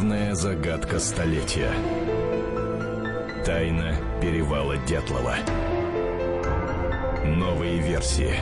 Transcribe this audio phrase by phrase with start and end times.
[0.00, 1.70] Главная загадка столетия.
[3.44, 5.34] Тайна перевала Дятлова.
[7.22, 8.32] Новые версии.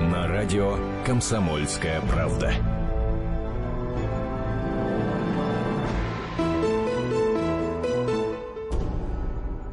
[0.00, 0.76] На радио
[1.06, 2.54] «Комсомольская правда».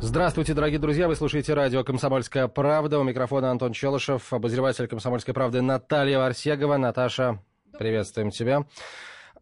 [0.02, 1.08] Здравствуйте, дорогие друзья.
[1.08, 3.00] Вы слушаете радио «Комсомольская правда».
[3.00, 6.78] У микрофона Антон Челышев, обозреватель «Комсомольской правды» Наталья Варсегова.
[6.78, 7.40] Наташа,
[7.78, 8.66] приветствуем тебя.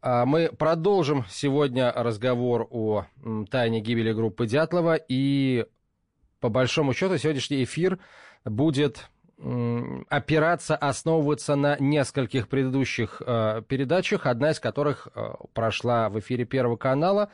[0.01, 3.05] А, мы продолжим сегодня разговор о
[3.49, 4.95] тайне гибели группы Дятлова.
[4.95, 5.65] И,
[6.39, 7.99] по большому счету, сегодняшний эфир
[8.45, 9.09] будет
[10.09, 16.75] опираться, основываться на нескольких предыдущих э, передачах, одна из которых э, прошла в эфире Первого
[16.75, 17.29] канала.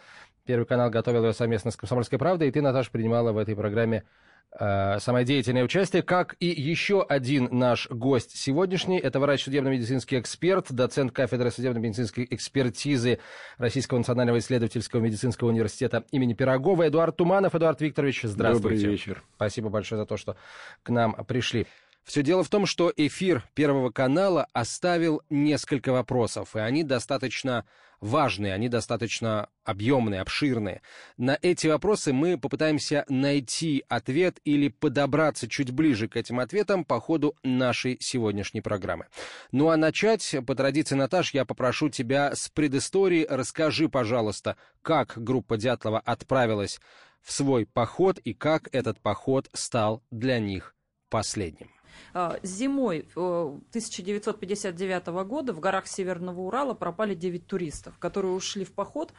[0.46, 4.04] Первый канал готовил ее совместно с «Комсомольской правдой», и ты, Наташа, принимала в этой программе
[4.60, 9.00] э, самое деятельное участие, как и еще один наш гость сегодняшний.
[9.00, 13.20] Это врач судебно-медицинский эксперт, доцент кафедры судебно-медицинской экспертизы
[13.58, 17.56] Российского национального исследовательского медицинского университета имени Пирогова Эдуард Туманов.
[17.56, 18.78] Эдуард Викторович, здравствуйте.
[18.78, 19.24] Добрый вечер.
[19.36, 20.36] Спасибо большое за то, что
[20.84, 21.68] к нам пришли.
[22.04, 27.66] Все дело в том, что эфир Первого канала оставил несколько вопросов, и они достаточно
[28.04, 30.82] важные, они достаточно объемные, обширные.
[31.18, 37.00] На эти вопросы мы попытаемся найти ответ или подобраться чуть ближе к этим ответам по
[37.00, 39.08] ходу нашей сегодняшней программы.
[39.54, 43.26] Ну а начать, по традиции, Наташ, я попрошу тебя с предыстории.
[43.30, 46.82] Расскажи, пожалуйста, как группа Дятлова отправилась
[47.22, 50.76] в свой поход и как этот поход стал для них
[51.10, 51.70] последним.
[52.14, 58.74] А, зимой 1959 э, года в горах Северного Урала пропали 9 туристов, которые ушли в
[58.74, 59.14] поход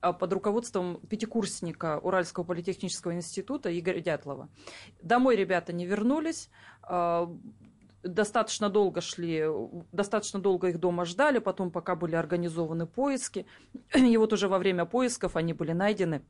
[0.00, 4.48] а, под руководством пятикурсника Уральского политехнического института Игоря Дятлова.
[5.02, 6.48] Домой ребята не вернулись,
[6.82, 7.30] а,
[8.02, 9.44] достаточно долго шли,
[9.92, 13.46] достаточно долго их дома ждали, потом пока были организованы поиски,
[13.94, 16.22] и вот уже во время поисков они были найдены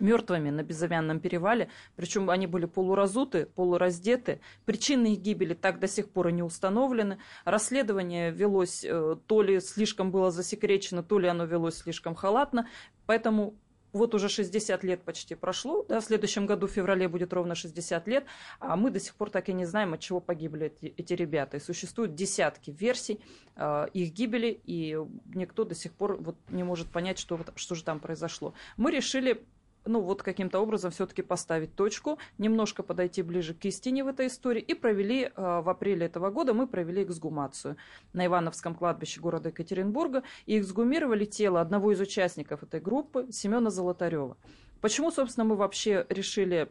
[0.00, 4.40] мертвыми на безымянном перевале, причем они были полуразуты, полураздеты.
[4.64, 7.18] Причины их гибели так до сих пор и не установлены.
[7.44, 12.68] Расследование велось э, то ли слишком было засекречено, то ли оно велось слишком халатно,
[13.06, 13.54] поэтому
[13.92, 18.06] вот уже 60 лет почти прошло, да, в следующем году в феврале будет ровно 60
[18.08, 18.24] лет,
[18.60, 21.56] а мы до сих пор так и не знаем, от чего погибли эти, эти ребята.
[21.56, 23.20] И существуют десятки версий
[23.56, 24.98] э, их гибели, и
[25.34, 28.54] никто до сих пор вот не может понять, что, что же там произошло.
[28.76, 29.42] Мы решили
[29.88, 34.60] ну вот каким-то образом все-таки поставить точку, немножко подойти ближе к истине в этой истории
[34.60, 37.76] и провели э, в апреле этого года мы провели эксгумацию
[38.12, 44.36] на Ивановском кладбище города Екатеринбурга и эксгумировали тело одного из участников этой группы Семена Золотарева.
[44.80, 46.70] Почему, собственно, мы вообще решили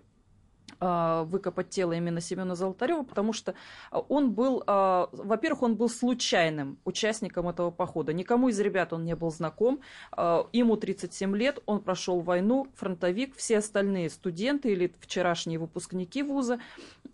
[0.79, 3.55] выкопать тело именно Семена Золотарева, потому что
[3.91, 8.13] он был, а, во-первых, он был случайным участником этого похода.
[8.13, 9.79] Никому из ребят он не был знаком.
[10.11, 16.59] А, ему 37 лет, он прошел войну, фронтовик, все остальные студенты или вчерашние выпускники вуза.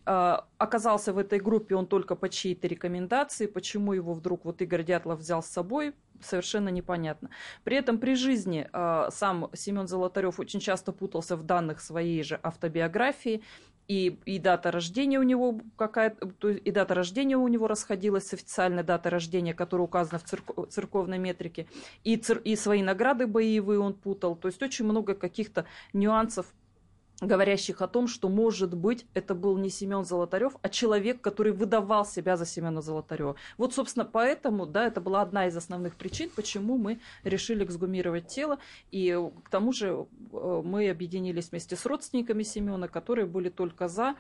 [0.06, 3.46] Оказался в этой группе он только по чьей-то рекомендации.
[3.46, 7.30] Почему его вдруг вот Игорь Дятлов взял с собой, совершенно непонятно.
[7.64, 12.40] При этом при жизни э, сам Семен Золотарев очень часто путался в данных своей же
[12.42, 13.44] автобиографии,
[13.88, 18.84] и, и дата рождения у него какая-то, и дата рождения у него расходилась с официальной
[18.84, 21.68] датой рождения, которая указана в церков, церковной метрике,
[22.04, 24.36] и, цер, и свои награды боевые он путал.
[24.36, 26.48] То есть очень много каких-то нюансов
[27.22, 32.06] говорящих о том, что, может быть, это был не Семен Золотарев, а человек, который выдавал
[32.06, 33.36] себя за Семена Золотарева.
[33.58, 38.60] Вот, собственно, поэтому, да, это была одна из основных причин, почему мы решили эксгумировать тело.
[38.92, 44.16] И к тому же э, мы объединились вместе с родственниками Семена, которые были только за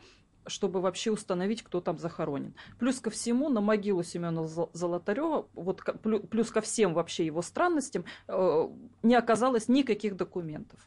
[0.46, 2.54] чтобы вообще установить, кто там захоронен.
[2.80, 5.82] Плюс ко всему, на могилу Семена Золотарева, вот
[6.30, 8.70] плюс ко всем вообще его странностям, э,
[9.04, 10.80] не оказалось никаких документов.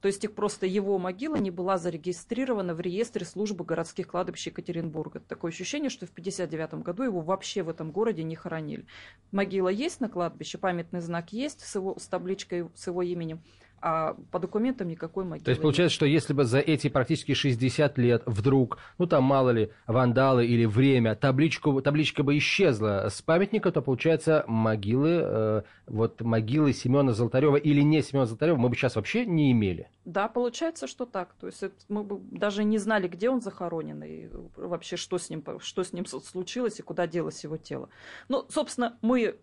[0.00, 5.20] То есть их просто его могила не была зарегистрирована в реестре службы городских кладбищ Екатеринбурга.
[5.20, 8.86] Такое ощущение, что в 1959 году его вообще в этом городе не хоронили.
[9.32, 13.42] Могила есть на кладбище, памятный знак есть с, его, с табличкой с его именем,
[13.80, 15.96] а по документам никакой могилы То есть получается, нет.
[15.96, 20.64] что если бы за эти практически 60 лет вдруг, ну там мало ли, вандалы или
[20.64, 27.56] время, табличку, табличка бы исчезла с памятника, то получается могилы, э, вот могилы Семена Золотарева
[27.56, 29.88] или не Семена Золотарева мы бы сейчас вообще не имели.
[30.04, 31.34] Да, получается, что так.
[31.38, 35.30] То есть это, мы бы даже не знали, где он захоронен и вообще что с
[35.30, 37.90] ним, что с ним случилось и куда делось его тело.
[38.28, 39.38] Ну, собственно, мы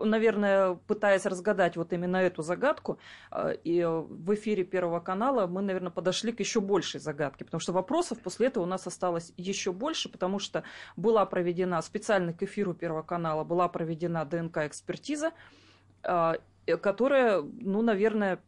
[0.00, 2.98] наверное, пытаясь разгадать вот именно эту загадку,
[3.30, 7.72] э, и в эфире Первого канала мы, наверное, подошли к еще большей загадке, потому что
[7.72, 10.62] вопросов после этого у нас осталось еще больше, потому что
[10.96, 15.32] была проведена специально к эфиру Первого канала, была проведена ДНК-экспертиза,
[16.80, 18.40] которая, ну, наверное,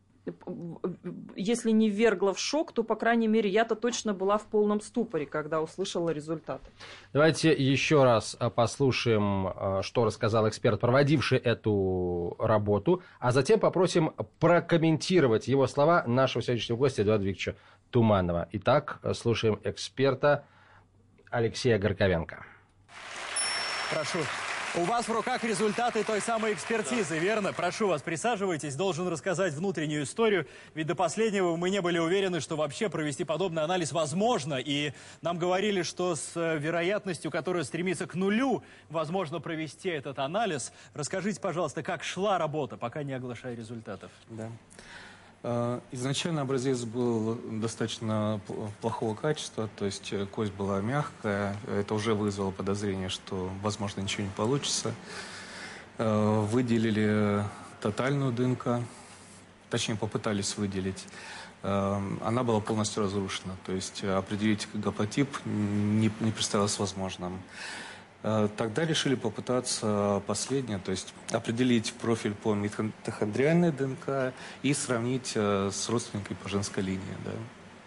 [1.37, 5.27] если не ввергла в шок, то, по крайней мере, я-то точно была в полном ступоре,
[5.27, 6.71] когда услышала результаты.
[7.13, 14.15] Давайте еще раз а, послушаем, а, что рассказал эксперт, проводивший эту работу, а затем попросим
[14.41, 17.61] прокомментировать его слова нашего сегодняшнего гостя Эдуарда Викторовича
[17.91, 18.49] Туманова.
[18.53, 20.47] Итак, слушаем эксперта
[21.31, 22.47] Алексея Горковенко.
[23.93, 24.19] Прошу.
[24.77, 27.53] У вас в руках результаты той самой экспертизы, верно?
[27.53, 28.75] Прошу вас, присаживайтесь.
[28.75, 30.49] Должен рассказать внутреннюю историю.
[30.75, 34.55] Ведь до последнего мы не были уверены, что вообще провести подобный анализ возможно.
[34.55, 34.93] И
[35.23, 40.73] нам говорили, что с э, вероятностью, которая стремится к нулю, возможно провести этот анализ.
[40.93, 44.11] Расскажите, пожалуйста, как шла работа, пока не оглашая результатов.
[44.29, 44.51] Да.
[45.47, 48.41] Э, изначально образец был достаточно
[48.81, 51.55] плохого качества, то есть э, кость была мягкая.
[51.69, 54.95] Это уже вызвало подозрение, что, возможно, ничего не получится.
[55.99, 57.45] Э, выделили
[57.83, 58.81] тотальную ДНК,
[59.69, 61.07] точнее, попытались выделить.
[61.63, 67.41] Она была полностью разрушена, то есть определить гапотип не, представилось возможным.
[68.27, 74.33] Э, тогда решили попытаться последнее, то есть определить профиль по митохондриальной ДНК
[74.63, 77.17] и сравнить э, с родственниками по женской линии.
[77.23, 77.33] Да.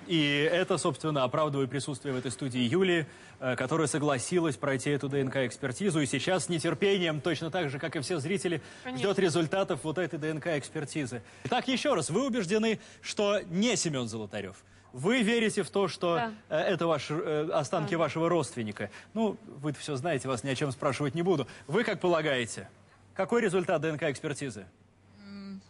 [0.06, 3.08] И это, собственно, оправдывает присутствие в этой студии Юли,
[3.40, 6.02] э, которая согласилась пройти эту ДНК-экспертизу.
[6.02, 9.08] И сейчас с нетерпением, точно так же, как и все зрители, Конечно.
[9.08, 11.24] ждет результатов вот этой ДНК-экспертизы.
[11.46, 14.58] Итак, еще раз, вы убеждены, что не Семен Золотарев–
[14.98, 16.34] вы верите в то, что да.
[16.50, 18.00] Э, это ваши, э, останки да.
[18.00, 18.90] вашего родственника.
[19.14, 21.48] Ну, вы все знаете, вас ни о чем спрашивать не буду.
[21.68, 22.68] Вы как полагаете,
[23.14, 24.66] какой результат ДНК-экспертизы?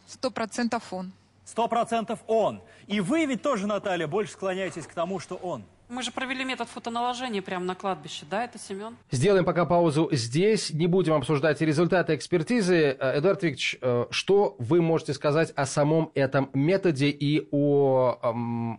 [0.07, 1.12] Сто процентов он.
[1.44, 2.62] Сто процентов он.
[2.88, 5.65] И вы ведь тоже, Наталья, больше склоняетесь к тому, что он.
[5.89, 8.98] Мы же провели метод фотоналожения прямо на кладбище, да, это Семен?
[9.10, 12.98] Сделаем пока паузу здесь, не будем обсуждать результаты экспертизы.
[13.00, 18.19] Э, Эдуард Викторович, э, что вы можете сказать о самом этом методе и о,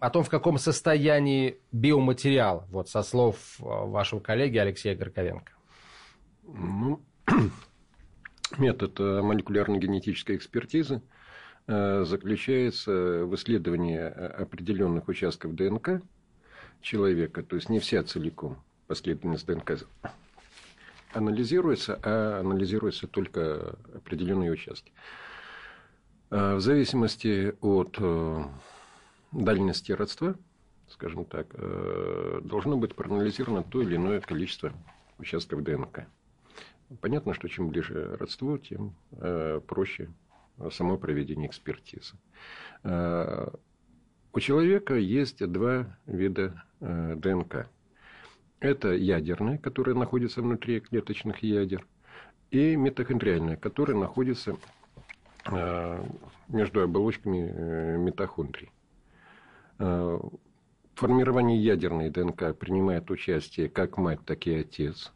[0.00, 5.52] о том, в каком состоянии биоматериал, вот со слов э, вашего коллеги Алексея Горковенко?
[6.42, 7.00] Ну,
[8.58, 11.00] метод молекулярно-генетической экспертизы
[11.66, 12.90] заключается
[13.26, 16.00] в исследовании определенных участков ДНК,
[16.80, 19.72] человека, то есть не вся целиком последовательность ДНК
[21.12, 24.92] анализируется, а анализируются только определенные участки.
[26.30, 28.44] А в зависимости от э,
[29.32, 30.34] дальности родства,
[30.88, 34.72] скажем так, э, должно быть проанализировано то или иное количество
[35.18, 36.06] участков ДНК.
[37.00, 40.10] Понятно, что чем ближе родство, тем э, проще
[40.72, 42.14] само проведение экспертизы.
[44.32, 47.68] У человека есть два вида э, ДНК.
[48.60, 51.86] Это ядерная, которая находится внутри клеточных ядер,
[52.50, 54.56] и митохондриальная, которая находится
[55.50, 56.04] э,
[56.48, 58.70] между оболочками э, митохондрий.
[59.78, 60.30] В
[60.96, 65.12] формировании ядерной ДНК принимает участие как мать, так и отец.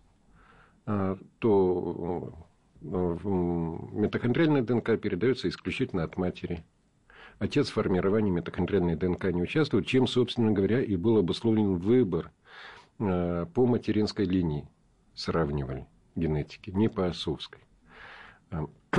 [0.84, 2.32] То
[2.80, 6.64] митохондриальная ДНК передается исключительно от матери–
[7.42, 12.30] отец в формировании митохондриальной ДНК не участвует, чем, собственно говоря, и был обусловлен выбор
[13.00, 14.68] э, по материнской линии.
[15.14, 17.60] Сравнивали генетики, не по отцовской.
[18.52, 18.66] Э,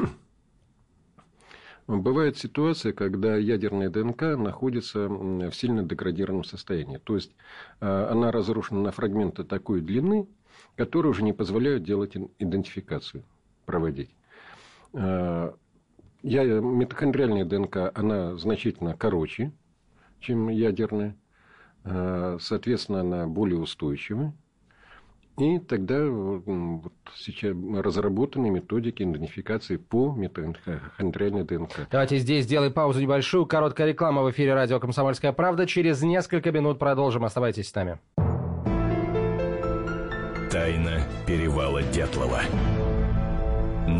[1.88, 6.98] бывает ситуация, когда ядерная ДНК находится в сильно деградированном состоянии.
[6.98, 7.32] То есть,
[7.80, 10.28] э, она разрушена на фрагменты такой длины,
[10.76, 13.24] которые уже не позволяют делать идентификацию,
[13.66, 14.10] проводить.
[16.24, 19.52] Я, митохондриальная ДНК, она значительно короче,
[20.22, 21.18] чем ядерная.
[21.84, 24.34] Э, соответственно, она более устойчивая.
[25.38, 31.88] И тогда вот сейчас разработаны методики идентификации по митохондриальной ДНК.
[31.92, 33.46] Давайте здесь сделаем паузу небольшую.
[33.46, 35.66] Короткая реклама в эфире радио «Комсомольская правда».
[35.66, 37.26] Через несколько минут продолжим.
[37.26, 38.00] Оставайтесь с нами.
[40.52, 42.42] Тайна перевала Дятлова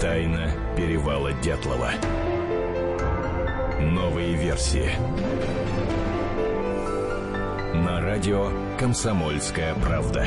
[0.00, 1.92] Тайна перевала Дятлова.
[3.80, 4.90] Новые версии.
[7.74, 10.26] На радио «Комсомольская правда».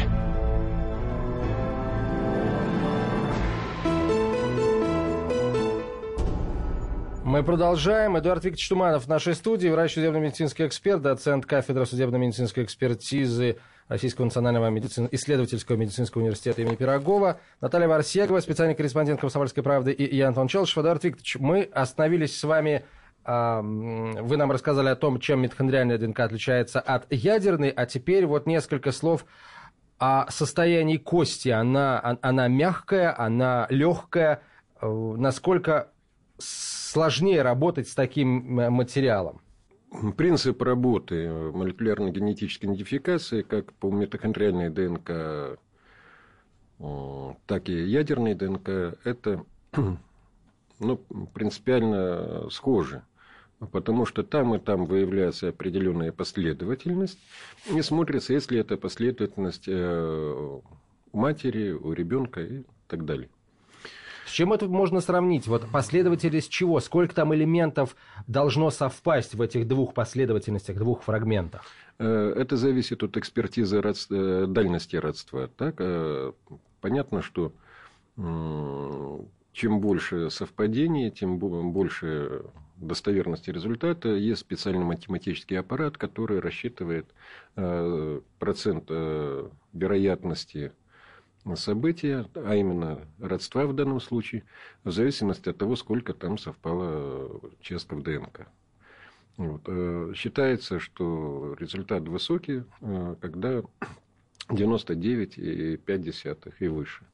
[7.23, 8.17] Мы продолжаем.
[8.17, 13.57] Эдуард Викторович Туманов в нашей студии, врач судебно-медицинский эксперт, доцент кафедры судебно-медицинской экспертизы
[13.87, 15.07] Российского национального медицин...
[15.11, 20.77] исследовательского медицинского университета имени Пирогова, Наталья Варсегова, специальный корреспондент «Комсомольской правды» и я, Антон Челышев.
[20.77, 22.85] Эдуард Викторович, мы остановились с вами
[23.27, 28.93] вы нам рассказали о том, чем митохондриальная ДНК отличается от ядерной, а теперь вот несколько
[28.93, 29.25] слов
[29.99, 31.49] о состоянии кости.
[31.49, 34.41] Она, она мягкая, она легкая.
[34.81, 35.91] Э, насколько
[36.37, 39.41] сложнее работать с таким материалом?
[40.15, 45.59] Принцип работы молекулярно-генетической идентификации, как по митохондриальной ДНК,
[47.47, 49.43] так и ядерной ДНК, это
[50.79, 50.97] ну,
[51.33, 53.01] принципиально схожи.
[53.71, 57.17] Потому что там и там выявляется определенная последовательность,
[57.73, 60.59] и смотрится, если эта последовательность э,
[61.11, 63.29] у матери, у ребенка и так далее.
[64.27, 65.47] С чем это можно сравнить?
[65.47, 66.81] Вот последовательность чего?
[66.81, 67.95] Сколько там элементов
[68.27, 71.61] должно совпасть в этих двух последовательностях, двух фрагментах?
[71.97, 75.47] Э, это зависит от экспертизы родства, э, дальности родства.
[75.55, 75.75] Так?
[75.79, 76.33] Э,
[76.81, 77.53] понятно, что
[79.53, 82.41] чем больше совпадений, тем больше
[82.77, 84.09] достоверности результата.
[84.09, 87.05] Есть специальный математический аппарат, который рассчитывает
[87.53, 90.71] процент вероятности
[91.55, 94.43] события, а именно родства в данном случае,
[94.83, 98.47] в зависимости от того, сколько там совпало участков ДНК.
[99.37, 99.61] Вот.
[99.67, 103.61] Э, считается, что результат высокий, э, когда
[104.49, 107.05] 99,5 и выше.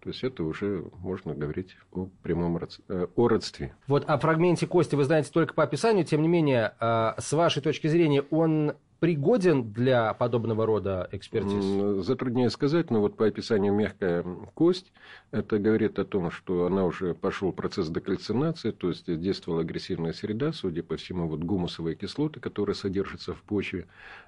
[0.00, 2.58] То есть это уже можно говорить о прямом
[2.88, 3.74] э, о родстве.
[3.86, 7.88] Вот о фрагменте кости вы знаете только по описанию, тем не менее, с вашей точки
[7.88, 12.04] зрения, он пригоден для подобного рода экспертиз?
[12.04, 14.24] Затрудняюсь сказать, но вот по описанию мягкая
[14.54, 14.92] кость,
[15.30, 20.52] это говорит о том, что она уже пошел процесс декальцинации, то есть действовала агрессивная среда,
[20.52, 23.86] судя по всему, вот гумусовые кислоты, которые содержатся в почве,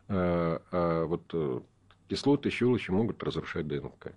[0.08, 1.60] а, а вот э,
[2.08, 4.12] кислоты, щелочи могут разрушать ДНК.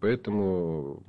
[0.00, 1.02] Поэтому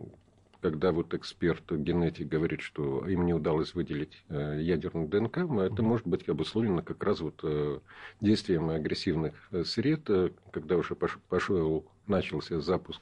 [0.62, 6.06] когда вот эксперт, генетик говорит, что им не удалось выделить э, ядерную ДНК, это может
[6.06, 7.80] быть обусловлено как раз вот э,
[8.20, 10.10] действием агрессивных э, сред,
[10.52, 13.02] когда уже пошел, начался запуск,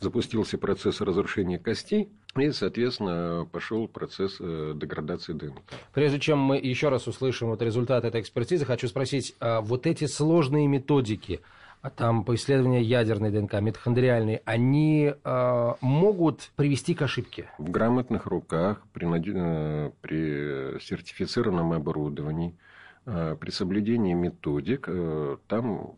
[0.00, 5.62] запустился процесс разрушения костей, и, соответственно, пошел процесс деградации ДНК.
[5.92, 10.06] Прежде чем мы еще раз услышим вот результат этой экспертизы, хочу спросить, а вот эти
[10.06, 11.40] сложные методики,
[11.84, 17.50] а там по исследованию ядерной ДНК, митохондриальной, они э, могут привести к ошибке?
[17.58, 22.56] В грамотных руках, при, э, при сертифицированном оборудовании,
[23.04, 25.96] э, при соблюдении методик, э, там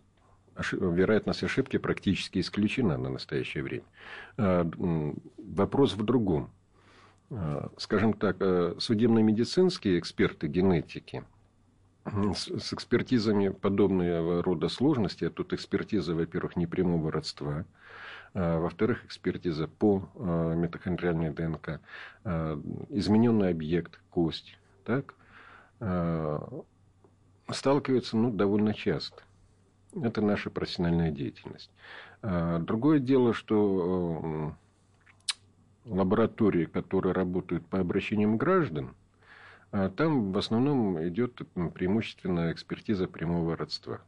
[0.72, 3.84] вероятность ошибки практически исключена на настоящее время.
[4.38, 4.64] Э,
[5.38, 6.50] вопрос в другом.
[7.30, 11.22] Э, скажем так, э, судебно-медицинские эксперты генетики–
[12.34, 15.24] с экспертизами подобного рода сложности.
[15.24, 17.64] А тут экспертиза, во-первых, непрямого родства.
[18.34, 21.80] А, во-вторых, экспертиза по а, митохондриальной ДНК.
[22.24, 22.60] А,
[22.90, 24.58] измененный объект, кость.
[24.84, 25.14] Так?
[27.50, 29.22] Сталкиваются ну, довольно часто.
[29.94, 31.70] Это наша профессиональная деятельность.
[32.22, 34.54] Другое дело, что
[35.84, 39.05] лаборатории, которые работают по обращениям граждан– а
[39.96, 41.40] там в основном идет
[41.74, 44.00] преимущественно экспертиза прямого родства.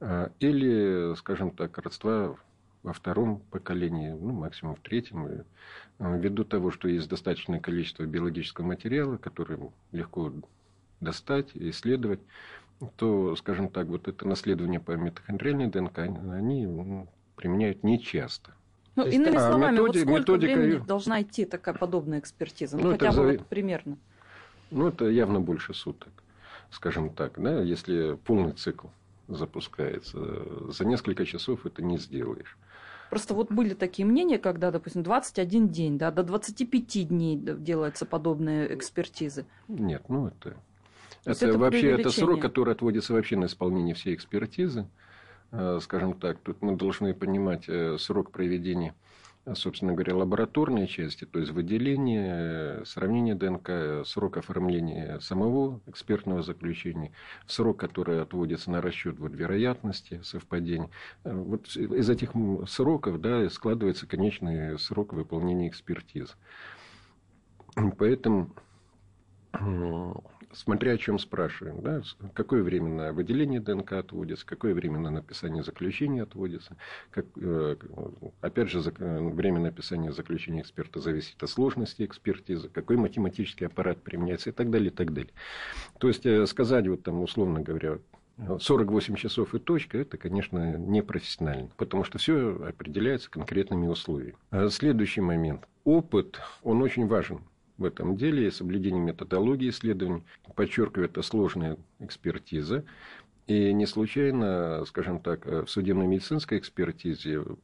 [0.00, 2.36] А, или, скажем так, родства
[2.82, 5.44] во втором поколении, ну, максимум в третьем,
[5.98, 9.58] а, ввиду того, что есть достаточное количество биологического материала, который
[9.92, 10.32] легко
[11.00, 12.20] достать и исследовать,
[12.96, 17.06] то, скажем так, вот это наследование по митохондриальной ДНК они
[17.36, 18.52] применяют нечасто.
[18.96, 20.58] Ну, иными словами, методи, вот сколько методика...
[20.58, 22.76] времени должна идти такая подобная экспертиза?
[22.76, 23.22] Ну, ну хотя бы за...
[23.22, 23.96] вот примерно.
[24.74, 26.10] Ну, это явно больше суток,
[26.70, 28.88] скажем так, да, если полный цикл
[29.28, 30.18] запускается.
[30.72, 32.58] За несколько часов это не сделаешь.
[33.08, 38.74] Просто вот были такие мнения, когда, допустим, 21 день, да, до 25 дней делается подобные
[38.74, 39.46] экспертизы.
[39.68, 40.56] Нет, ну это...
[41.24, 44.86] Это, это вообще это срок, который отводится вообще на исполнение всей экспертизы.
[45.52, 48.94] Э, скажем так, тут мы должны понимать э, срок проведения
[49.52, 57.12] собственно говоря, лабораторные части, то есть выделение, сравнение ДНК, срок оформления самого экспертного заключения,
[57.46, 60.88] срок, который отводится на расчет вот, вероятности совпадений.
[61.24, 62.32] Вот из этих
[62.66, 66.36] сроков да, складывается конечный срок выполнения экспертиз.
[67.98, 68.50] Поэтому
[70.54, 76.22] смотря о чем спрашиваем, да, какое время выделение ДНК отводится, какое время на написание заключения
[76.22, 76.76] отводится.
[77.10, 77.76] Как, э,
[78.40, 84.52] опять же, время написания заключения эксперта зависит от сложности экспертизы, какой математический аппарат применяется и
[84.52, 85.32] так далее, и так далее.
[85.98, 87.98] То есть, э, сказать, вот там, условно говоря,
[88.36, 94.36] 48 часов и точка, это, конечно, непрофессионально, потому что все определяется конкретными условиями.
[94.70, 95.68] Следующий момент.
[95.84, 97.42] Опыт, он очень важен
[97.78, 100.22] в этом деле и соблюдение методологии исследований.
[100.54, 102.84] Подчеркиваю, это сложная экспертиза.
[103.46, 107.56] И не случайно, скажем так, в судебно-медицинской экспертизе в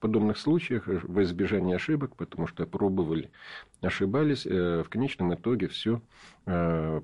[0.00, 3.30] подобных случаях во избежание ошибок, потому что пробовали,
[3.80, 6.02] ошибались, э, в конечном итоге все
[6.46, 7.00] э,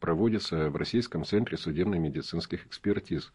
[0.00, 3.30] проводится в Российском центре судебно-медицинских экспертиз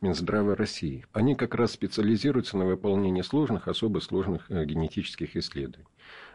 [0.00, 1.04] Минздрава России.
[1.12, 5.84] Они как раз специализируются на выполнении сложных, особо сложных э, генетических исследований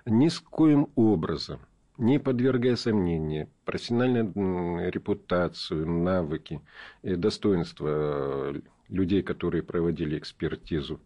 [0.09, 1.59] ни с коим образом
[1.99, 6.61] не подвергая сомнению профессиональную репутацию, навыки
[7.03, 8.55] достоинства
[8.87, 11.01] людей, которые проводили экспертизу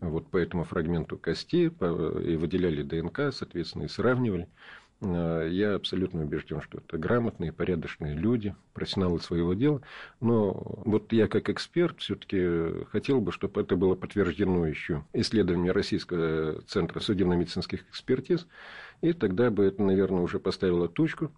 [0.00, 4.48] вот по этому фрагменту кости и выделяли ДНК, соответственно, и сравнивали.
[5.00, 9.80] Э, я абсолютно убежден, что это грамотные, порядочные люди, профессионалы своего дела.
[10.20, 10.52] Но
[10.84, 17.00] вот я как эксперт все-таки хотел бы, чтобы это было подтверждено еще исследованием Российского центра
[17.00, 18.46] судебно-медицинских экспертиз.
[19.00, 21.30] И тогда бы это, наверное, уже поставило точку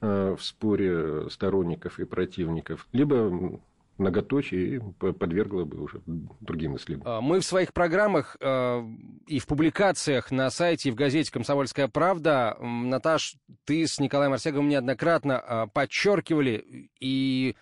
[0.00, 2.86] э, в споре сторонников и противников.
[2.92, 3.60] Либо
[3.98, 4.78] многоточие и
[5.12, 6.00] подвергло бы уже
[6.40, 7.18] другим исследованиям.
[7.18, 8.82] А, мы в своих программах э,
[9.26, 14.68] и в публикациях на сайте и в газете «Комсомольская правда», Наташ, ты с Николаем Арсеговым
[14.68, 17.56] неоднократно э, подчеркивали и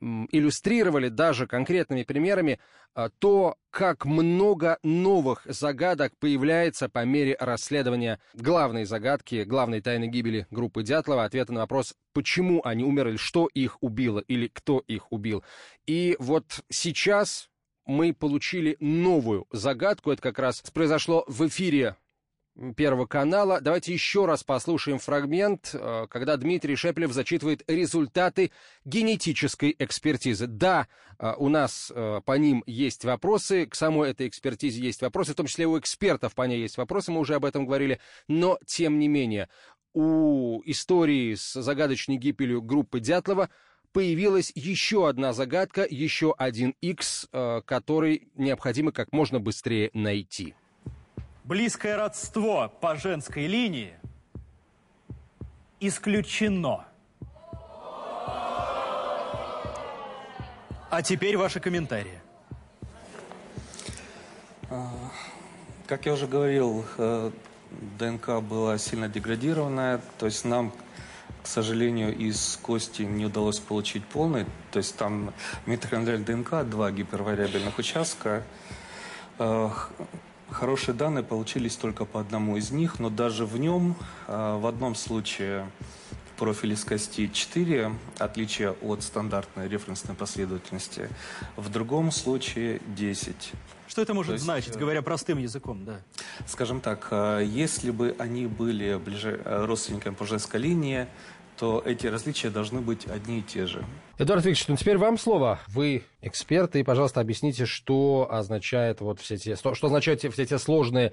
[0.00, 2.58] иллюстрировали даже конкретными примерами
[2.94, 10.46] а, то, как много новых загадок появляется по мере расследования главной загадки, главной тайны гибели
[10.50, 15.42] группы Дятлова, ответа на вопрос, почему они умерли, что их убило или кто их убил.
[15.86, 17.48] И вот сейчас
[17.86, 20.10] мы получили новую загадку.
[20.10, 21.96] Это как раз произошло в эфире
[22.76, 23.62] Первого канала.
[23.62, 28.52] Давайте еще раз послушаем фрагмент, э, когда Дмитрий Шеплев зачитывает результаты
[28.84, 30.46] генетической экспертизы.
[30.46, 30.86] Да,
[31.18, 35.36] э, у нас э, по ним есть вопросы, к самой этой экспертизе есть вопросы, в
[35.36, 38.98] том числе у экспертов по ней есть вопросы, мы уже об этом говорили, но тем
[38.98, 39.48] не менее
[39.94, 43.48] у истории с загадочной гибелью группы Дятлова
[43.92, 50.54] появилась еще одна загадка, еще один X, который необходимо как можно быстрее найти.
[51.44, 53.94] Близкое родство по женской линии
[55.80, 56.84] исключено.
[60.88, 62.20] А теперь ваши комментарии.
[64.70, 64.88] А,
[65.88, 67.32] как я уже говорил, э,
[67.98, 70.72] ДНК была сильно деградированная, то есть нам,
[71.42, 75.32] к сожалению, из кости не удалось получить полный, то есть там
[75.66, 78.44] митохондриальная ДНК, два гипервариабельных участка,
[79.40, 79.70] э,
[80.52, 84.94] Хорошие данные получились только по одному из них, но даже в нем а, в одном
[84.94, 85.66] случае
[86.34, 91.08] в профиле с кости 4, отличие от стандартной референсной последовательности,
[91.56, 93.52] в другом случае 10.
[93.86, 96.00] Что это может есть, значить, э, говоря простым языком, да?
[96.46, 101.06] Скажем так, а, если бы они были ближе, э, родственниками по женской линии,
[101.58, 103.84] то эти различия должны быть одни и те же.
[104.18, 105.60] Эдуард Викторович, ну теперь вам слово.
[105.68, 110.58] Вы эксперт, и, пожалуйста, объясните, что означает вот все те, что, что означают все те
[110.58, 111.12] сложные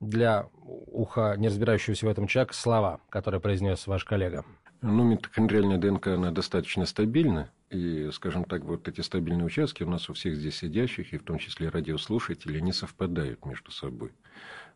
[0.00, 4.44] для уха, не разбирающегося в этом человека, слова, которые произнес ваш коллега?
[4.80, 7.50] Ну, митохондриальная ДНК, она достаточно стабильна.
[7.70, 11.22] И, скажем так, вот эти стабильные участки у нас у всех здесь сидящих, и в
[11.22, 14.12] том числе радиослушателей, не совпадают между собой.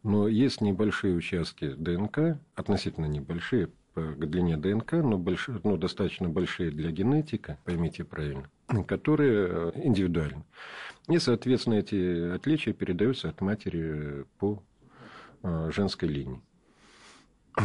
[0.02, 6.70] Но есть небольшие участки ДНК, относительно небольшие, по длине ДНК, но, большие, ну, достаточно большие
[6.70, 8.48] для генетика, поймите правильно,
[8.86, 10.44] которые э, индивидуальны.
[11.08, 14.62] И, соответственно, эти отличия передаются от матери по
[15.42, 16.40] э, женской линии.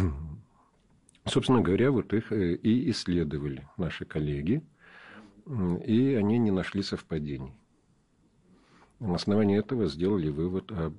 [1.26, 4.62] Собственно говоря, вот их э, и исследовали наши коллеги,
[5.86, 7.54] и они не нашли совпадений.
[9.00, 10.92] На основании этого сделали вывод о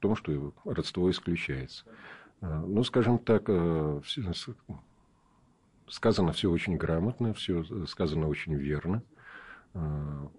[0.00, 1.84] том, что родство исключается.
[2.44, 4.00] А, ну, скажем так, э,
[5.88, 9.02] сказано все очень грамотно, все сказано очень верно,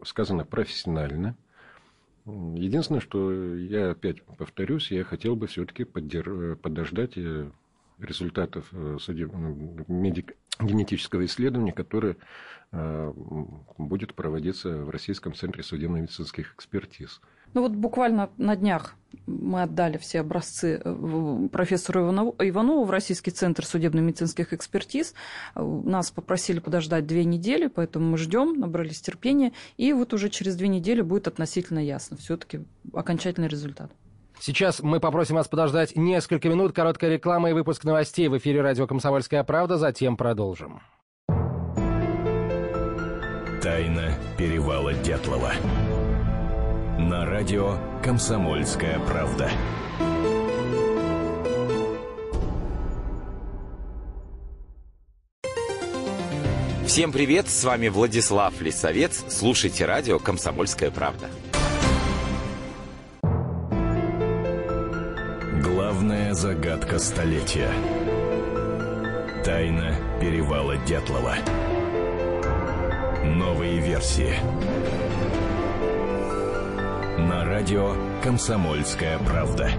[0.04, 1.36] сказано профессионально.
[2.26, 7.50] Единственное, что я опять повторюсь, я хотел бы все-таки подождать э,
[7.98, 8.98] результатов э,
[9.88, 10.36] медик...
[10.60, 12.18] генетического исследования, которое
[13.78, 17.22] будет проводиться в Российском центре судебно-медицинских экспертиз.
[17.56, 18.96] Ну вот буквально на днях
[19.28, 25.16] мы отдали все образцы э, профессору Иванову в Российский центр судебно-медицинских экспертиз.
[25.56, 29.54] Нас попросили подождать две недели, поэтому мы ждем, набрались терпения.
[29.78, 33.90] И вот уже через две недели будет относительно ясно все-таки окончательный результат.
[34.38, 36.74] Сейчас мы попросим вас подождать несколько минут.
[36.74, 39.78] Короткая реклама и выпуск новостей в эфире радио «Комсомольская правда».
[39.78, 40.82] Затем продолжим.
[43.64, 45.54] Тайна перевала Дятлова.
[47.08, 49.52] На радио «Комсомольская правда».
[56.88, 59.24] Всем привет, с вами Владислав Лисовец.
[59.30, 61.28] Слушайте радио «Комсомольская правда».
[65.62, 67.70] Главная загадка столетия.
[69.44, 71.36] Тайна перевала Дятлова.
[73.24, 74.34] Новые версии.
[77.18, 79.72] На радио «Комсомольская правда».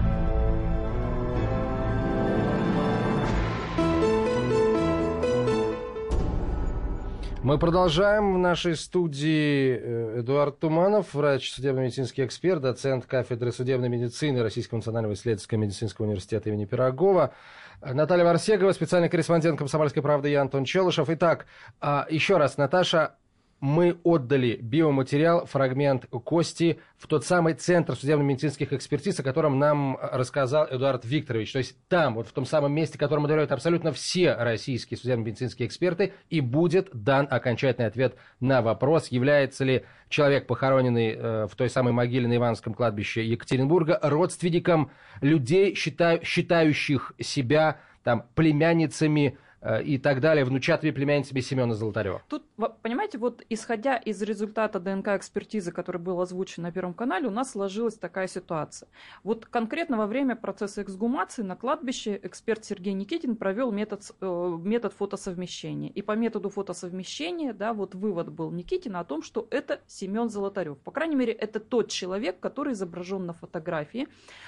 [7.43, 8.33] Мы продолжаем.
[8.33, 15.13] В нашей студии э, Эдуард Туманов, врач, судебно-медицинский эксперт, доцент кафедры судебной медицины Российского национального
[15.13, 17.35] исследовательского медицинского университета имени Пирогова.
[17.81, 21.07] Наталья Варсегова, специальный корреспондент «Комсомольской правды» и Антон Челышев.
[21.11, 21.45] Итак,
[21.79, 23.13] а, еще раз, Наташа,
[23.59, 30.67] мы отдали биоматериал, фрагмент кости в тот самый центр судебно-медицинских экспертиз, о котором нам рассказал
[30.69, 31.53] Эдуард Викторович.
[31.53, 36.13] То есть там, вот в том самом месте, которому доверяют абсолютно все российские судебно-медицинские эксперты,
[36.29, 41.93] и будет дан окончательный ответ на вопрос, является ли человек, похороненный э, в той самой
[41.93, 44.91] могиле на Ивановском кладбище Екатеринбурга, родственником
[45.21, 49.46] людей, считаю, считающих себя там племянницами Э,
[49.83, 52.21] и так далее, внучатыми племянницами Семена Золотарева.
[52.29, 52.43] Тут,
[52.81, 57.95] понимаете, вот исходя из результата ДНК-экспертизы, который был озвучен на Первом канале, у нас сложилась
[57.95, 58.87] такая ситуация.
[59.23, 64.93] Вот конкретно во время процесса эксгумации на кладбище эксперт Сергей Никитин провел метод, э, метод
[64.93, 65.89] фотосовмещения.
[65.89, 70.77] И по методу фотосовмещения, да, вот вывод был Никитина о том, что это Семен Золотарев.
[70.79, 74.07] По крайней мере, это тот человек, который изображен на фотографии.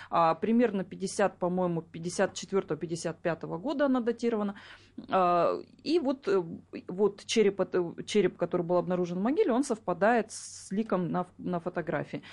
[0.09, 4.55] А, примерно 50, по-моему, 54-55 года она датирована.
[5.09, 6.43] А, и вот, э,
[6.88, 7.62] вот череп,
[8.05, 12.23] череп, который был обнаружен в могиле, он совпадает с ликом на, на фотографии.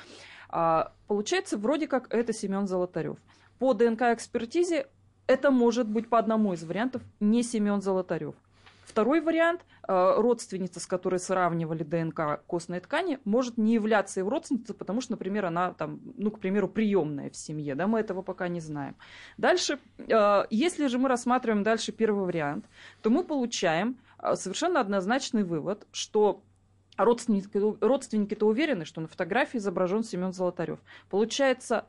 [0.49, 3.19] А, получается, вроде как это Семен Золотарев.
[3.59, 4.87] По ДНК-экспертизе
[5.27, 8.35] это может быть по одному из вариантов не Семен Золотарев.
[8.87, 14.77] Второй вариант, э, родственница, с которой сравнивали ДНК костной ткани, может не являться его родственницей,
[14.77, 18.47] потому что, например, она там, ну, к примеру, приемная в семье, да, мы этого пока
[18.47, 18.95] не знаем.
[19.39, 22.65] Дальше, э, если же мы рассматриваем дальше первый вариант,
[23.03, 26.43] то мы получаем э, совершенно однозначный вывод, что
[26.97, 30.79] родственники, родственники-то уверены, что на фотографии изображен Семен Золотарев.
[31.11, 31.87] Получается,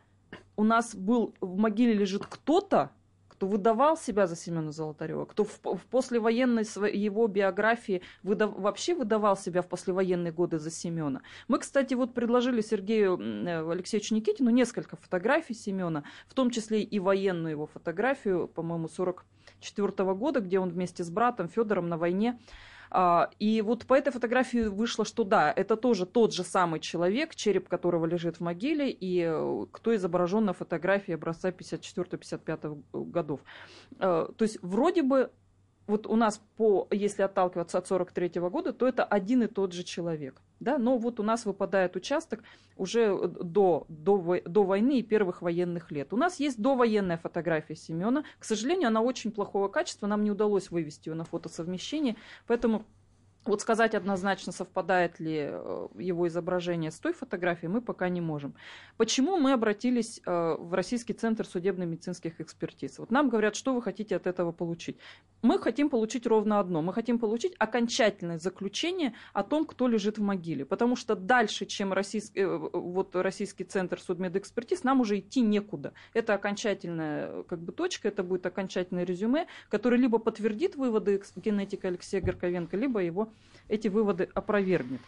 [0.55, 2.89] у нас был в могиле лежит кто-то,
[3.37, 9.37] кто выдавал себя за Семена Золотарева, кто в, в послевоенной его биографии выдав, вообще выдавал
[9.37, 11.21] себя в послевоенные годы за Семена.
[11.47, 16.99] Мы, кстати, вот предложили Сергею э, Алексеевичу Никитину несколько фотографий Семена, в том числе и
[16.99, 22.39] военную его фотографию, по-моему, 44 года, где он вместе с братом Федором на войне
[23.39, 27.67] и вот по этой фотографии вышло, что да, это тоже тот же самый человек, череп
[27.67, 33.41] которого лежит в могиле, и э, кто изображен на фотографии образца 54-55 годов.
[33.99, 35.31] А, то есть вроде бы
[35.87, 39.73] вот у нас по, если отталкиваться от 43 -го года, то это один и тот
[39.73, 40.41] же человек.
[40.59, 40.77] Да?
[40.77, 42.43] Но вот у нас выпадает участок
[42.75, 46.13] уже до, до, до войны и первых военных лет.
[46.13, 48.23] У нас есть довоенная фотография Семена.
[48.37, 52.85] К сожалению, она очень плохого качества, нам не удалось вывести ее на фотосовмещение, поэтому
[53.47, 58.53] вот сказать однозначно, совпадает ли э, его изображение с той фотографией, мы пока не можем.
[58.97, 62.99] Почему мы обратились э, в Российский центр судебно-медицинских экспертиз?
[62.99, 64.97] Вот нам говорят, что вы хотите от этого получить.
[65.41, 66.81] Мы хотим получить ровно одно.
[66.81, 70.65] Мы хотим получить окончательное заключение о том, кто лежит в могиле.
[70.65, 75.93] Потому что дальше, чем российский, э, вот Российский центр судмедэкспертиз, нам уже идти некуда.
[76.13, 82.21] Это окончательная как бы, точка, это будет окончательное резюме, которое либо подтвердит выводы генетика Алексея
[82.21, 83.29] Горковенко, либо его
[83.67, 85.01] эти выводы опровергнет.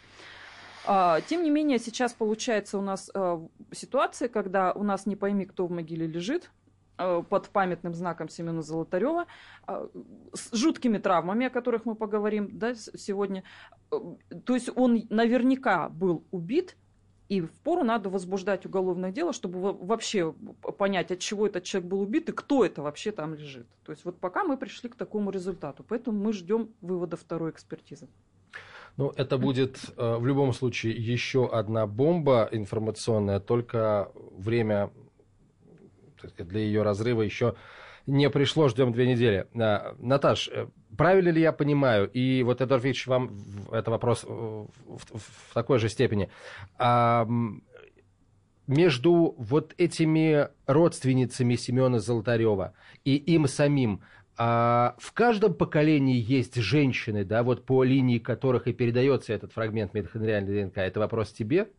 [0.86, 5.44] А, тем не менее, сейчас получается у нас э, ситуация, когда у нас не пойми,
[5.44, 6.50] кто в могиле лежит,
[6.98, 9.26] э, под памятным знаком Семена Золотарева,
[9.66, 13.44] с жуткими травмами, о которых мы поговорим да, сегодня.
[13.90, 16.76] То есть он наверняка был убит,
[17.30, 20.34] и в пору надо возбуждать уголовное дело, чтобы вообще
[20.76, 23.68] понять, от чего этот человек был убит и кто это вообще там лежит.
[23.84, 25.84] То есть вот пока мы пришли к такому результату.
[25.88, 28.08] Поэтому мы ждем вывода второй экспертизы.
[28.96, 34.90] Ну, это будет э, в любом случае еще одна бомба информационная, только время
[36.36, 37.54] для ее разрыва еще
[38.06, 39.46] не пришло, ждем две недели.
[39.54, 40.66] А, Наташ, э,
[41.00, 43.30] правильно ли я понимаю, и вот, Эдуард Викторович, вам
[43.72, 46.28] это вопрос в, в, в такой же степени,
[46.76, 47.26] а,
[48.66, 52.74] между вот этими родственницами Семена Золотарева
[53.06, 54.02] и им самим,
[54.36, 59.94] а в каждом поколении есть женщины, да, вот по линии которых и передается этот фрагмент
[59.94, 60.76] митохондриальной ДНК.
[60.76, 61.70] Это вопрос тебе?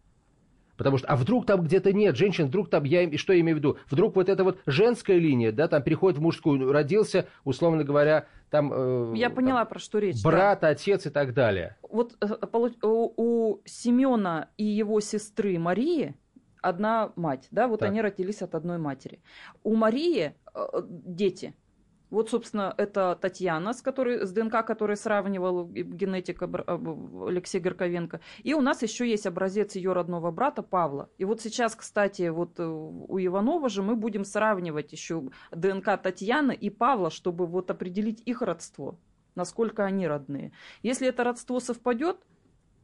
[0.82, 3.58] Потому что, а вдруг там где-то нет женщин, вдруг там, я и что я имею
[3.58, 7.84] в виду, вдруг вот эта вот женская линия, да, там переходит в мужскую, родился, условно
[7.84, 8.72] говоря, там...
[8.74, 10.24] Э, я поняла, про что речь.
[10.24, 10.70] Брат, да.
[10.70, 11.78] отец и так далее.
[11.88, 16.16] Вот э, у, у Семена и его сестры Марии
[16.64, 17.90] одна мать, да, вот так.
[17.90, 19.22] они родились от одной матери.
[19.64, 21.54] У Марии э, дети,
[22.12, 28.20] вот, собственно, это Татьяна, с, которой, с ДНК, который сравнивал генетик Алексей Горковенко.
[28.44, 31.10] И у нас еще есть образец ее родного брата Павла.
[31.18, 36.54] И вот сейчас, кстати, вот э, у Иванова же мы будем сравнивать еще ДНК Татьяны
[36.54, 39.00] и Павла, чтобы вот определить их родство,
[39.36, 40.52] насколько они родные.
[40.84, 42.18] Если это родство совпадет,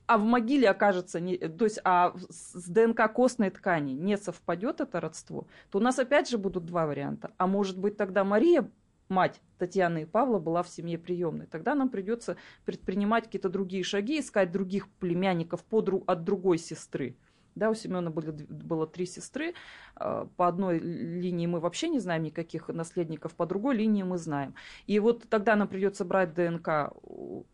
[0.06, 5.02] а в могиле окажется, не, то есть а с ДНК костной ткани не совпадет это
[5.02, 7.32] родство, то у нас опять же будут два варианта.
[7.36, 8.72] А может быть тогда Мария
[9.10, 11.48] мать Татьяны и Павла была в семье приемной.
[11.48, 17.16] Тогда нам придется предпринимать какие-то другие шаги, искать других племянников по, от другой сестры.
[17.56, 19.56] Да, у Семена были, было три сестры.
[19.96, 24.54] А, по одной линии мы вообще не знаем никаких наследников, по другой линии мы знаем.
[24.86, 27.46] И вот тогда нам придется брать ДНК у,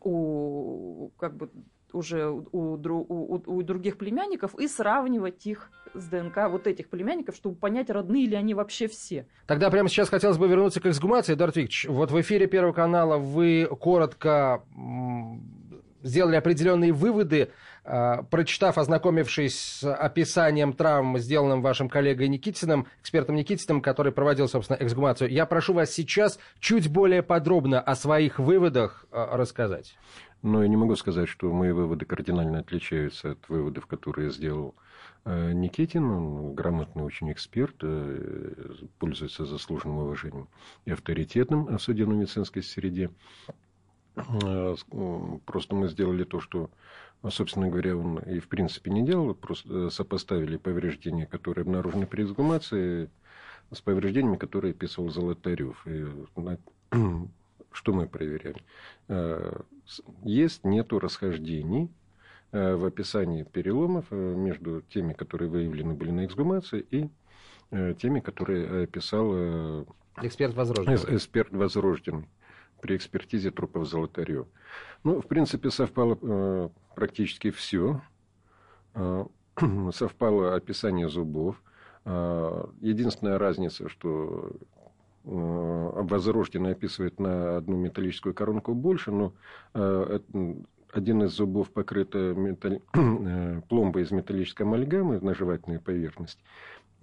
[0.00, 1.50] у как бы
[1.94, 7.56] уже у, у, у других племянников и сравнивать их с ДНК вот этих племянников, чтобы
[7.56, 9.26] понять, родные ли они вообще все.
[9.46, 11.86] Тогда прямо сейчас хотелось бы вернуться к эксгумации, Эдуард Викторович.
[11.88, 14.62] Вот в эфире Первого канала вы коротко
[16.04, 17.50] сделали определенные выводы,
[17.82, 24.76] а, прочитав, ознакомившись с описанием травм, сделанным вашим коллегой Никитиным, экспертом Никитиным, который проводил, собственно,
[24.78, 25.30] эксгумацию.
[25.30, 29.96] Я прошу вас сейчас чуть более подробно о своих выводах а, рассказать.
[30.44, 34.74] Но я не могу сказать, что мои выводы кардинально отличаются от выводов, которые сделал
[35.24, 36.04] э, Никитин.
[36.04, 40.48] Он грамотный очень эксперт, э, пользуется заслуженным уважением
[40.84, 43.10] и авторитетом в судебно-медицинской среде.
[44.16, 44.74] Э,
[45.46, 46.68] просто мы сделали то, что,
[47.26, 49.34] собственно говоря, он и в принципе не делал.
[49.34, 53.08] Просто сопоставили повреждения, которые обнаружены при эксгумации,
[53.72, 55.86] с повреждениями, которые описывал Золотарев.
[55.86, 56.04] И
[57.74, 58.62] что мы проверяли?
[59.08, 59.60] Э,
[60.22, 61.90] есть, нету расхождений
[62.52, 67.10] э, в описании переломов э, между теми, которые выявлены были на эксгумации, и
[67.98, 69.84] теми, которые описал
[70.22, 71.16] эксперт Возрожденный.
[71.16, 72.28] Эксперт Возрожденный
[72.80, 74.46] при экспертизе трупов Золотарева.
[75.02, 78.00] Ну, в принципе, совпало практически все.
[79.92, 81.60] Совпало описание зубов.
[82.04, 84.52] Единственная разница, что
[85.24, 89.32] Э, Возрожденный описывает на одну металлическую коронку больше, но
[89.72, 90.18] э,
[90.92, 92.82] один из зубов покрыт металл...
[92.94, 96.42] Э, пломбой из металлической амальгамы на жевательной поверхности.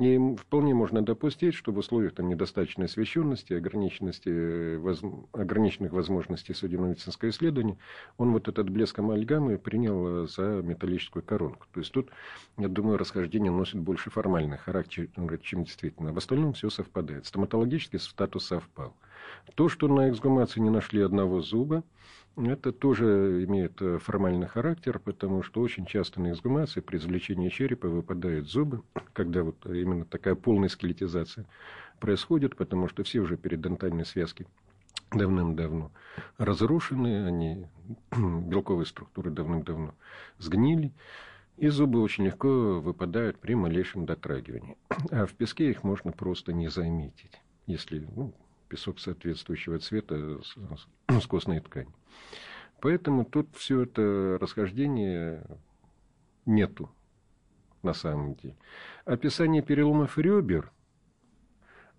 [0.02, 5.00] И вполне можно допустить, что в условиях там, недостаточной освещенности, ограниченности, воз...
[5.32, 7.78] ограниченных возможностей судебно-медицинского исследования,
[8.18, 11.68] он вот этот блеск амальгамы принял за металлическую коронку.
[11.72, 12.10] То есть тут,
[12.58, 15.08] я думаю, расхождение носит больше формальный характер,
[15.44, 16.12] чем действительно.
[16.12, 17.28] В остальном все совпадает.
[17.28, 18.96] Стоматологический статус совпал.
[19.56, 21.84] То, что на эксгумации не нашли одного зуба,
[22.38, 27.88] это тоже имеет э, формальный характер, потому что очень часто на эксгумации при извлечении черепа
[27.88, 31.46] выпадают зубы, когда вот именно такая полная скелетизация
[32.00, 34.48] происходит, потому что все уже передентальные связки
[35.12, 35.92] давным-давно
[36.38, 37.68] разрушены, они,
[38.18, 39.94] белковые структуры давным-давно
[40.38, 40.94] сгнили,
[41.58, 44.78] и зубы очень легко выпадают при малейшем дотрагивании.
[45.12, 48.34] А в песке их можно просто не заметить, если ну,
[48.72, 50.40] песок соответствующего цвета
[51.10, 51.94] с, костной тканью.
[52.80, 55.44] Поэтому тут все это расхождение
[56.46, 56.90] нету
[57.84, 58.56] на самом деле.
[59.04, 60.72] Описание переломов ребер,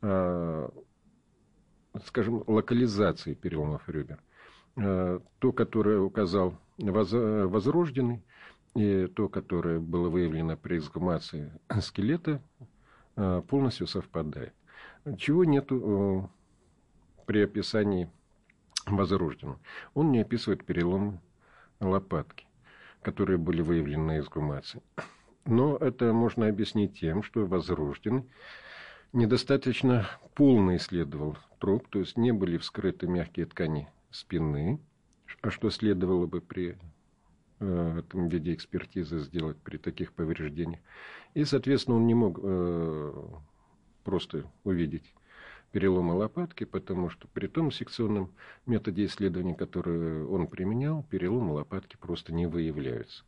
[0.00, 0.70] а,
[2.06, 4.18] скажем, локализации переломов ребер,
[4.76, 8.24] а, то, которое указал Возрожденный,
[8.74, 12.40] и то, которое было выявлено при эксгумации скелета,
[13.14, 14.54] а, полностью совпадает.
[15.18, 16.30] Чего нету
[17.32, 18.10] при описании
[18.84, 19.58] Возрожденного.
[19.94, 21.18] Он не описывает переломы
[21.80, 22.46] лопатки,
[23.00, 24.82] которые были выявлены на эксгумации.
[25.46, 28.28] Но это можно объяснить тем, что Возрожденный
[29.14, 34.78] недостаточно полно исследовал труп, то есть не были вскрыты мягкие ткани спины,
[35.40, 36.76] а что следовало бы при
[37.60, 40.80] э, этом виде экспертизы сделать при таких повреждениях.
[41.32, 43.24] И, соответственно, он не мог э,
[44.04, 45.14] просто увидеть
[45.72, 48.30] перелома лопатки, потому что при том секционном
[48.66, 53.24] методе исследования, который он применял, переломы лопатки просто не выявляются.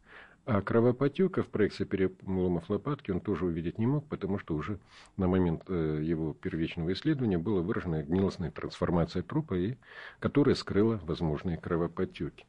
[0.47, 4.79] А кровопотека в проекции переломов лопатки он тоже увидеть не мог, потому что уже
[5.17, 9.77] на момент э, его первичного исследования была выражена гнилостная трансформация трупа, и,
[10.21, 12.45] которая скрыла возможные кровопотеки.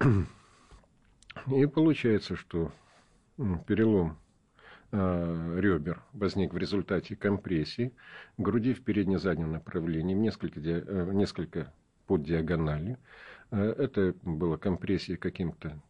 [1.46, 2.72] И получается, что
[3.68, 4.18] перелом
[4.92, 7.92] ребер возник в результате компрессии
[8.38, 11.72] груди в передне-заднем направлении, несколько, э, несколько
[12.06, 12.98] под диагональю.
[13.50, 15.80] Это была компрессия каким-то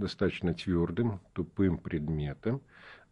[0.00, 2.60] достаточно твердым, тупым предметом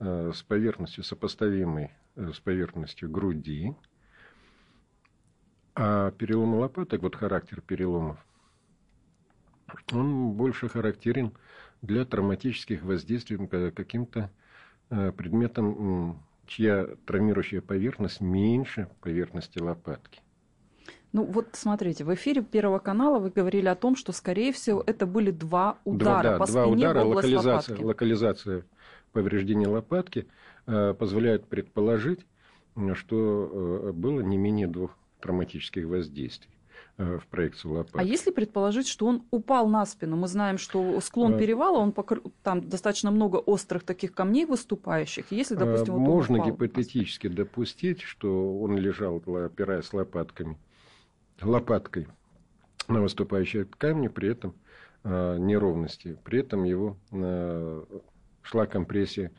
[0.01, 3.75] э, с поверхностью, сопоставимой э, с поверхностью груди.
[5.75, 8.19] А перелом лопаток, вот характер переломов,
[9.93, 11.33] он больше характерен
[11.83, 13.39] для травматических воздействий
[13.71, 14.29] каким-то э,
[14.89, 20.21] предметом, чья травмирующая поверхность меньше поверхности лопатки.
[21.13, 25.07] Ну вот смотрите, в эфире Первого канала вы говорили о том, что, скорее всего, это
[25.07, 27.85] были два удара два, да, по два спине удара, в область локализация, лопатки.
[27.85, 28.67] локализация
[29.13, 30.29] повреждения лопатки
[30.67, 32.27] э, позволяет предположить,
[32.93, 36.58] что э, было не менее двух травматических воздействий э,
[36.99, 37.99] в проекцию лопатки.
[37.99, 40.17] А если предположить, что он упал на спину?
[40.17, 41.39] Мы знаем, что склон а...
[41.39, 42.21] перевала, он покр...
[42.43, 45.27] там достаточно много острых таких камней выступающих.
[45.31, 50.59] Если, допустим, вот Можно упал гипотетически допустить, что он лежал, опираясь лопатками
[51.41, 52.09] лопаткой
[52.89, 54.55] на выступающие камни, при этом
[55.05, 56.19] э, неровности.
[56.25, 57.85] При этом его э,
[58.43, 59.31] шла компрессия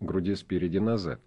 [0.00, 1.20] груди спереди назад.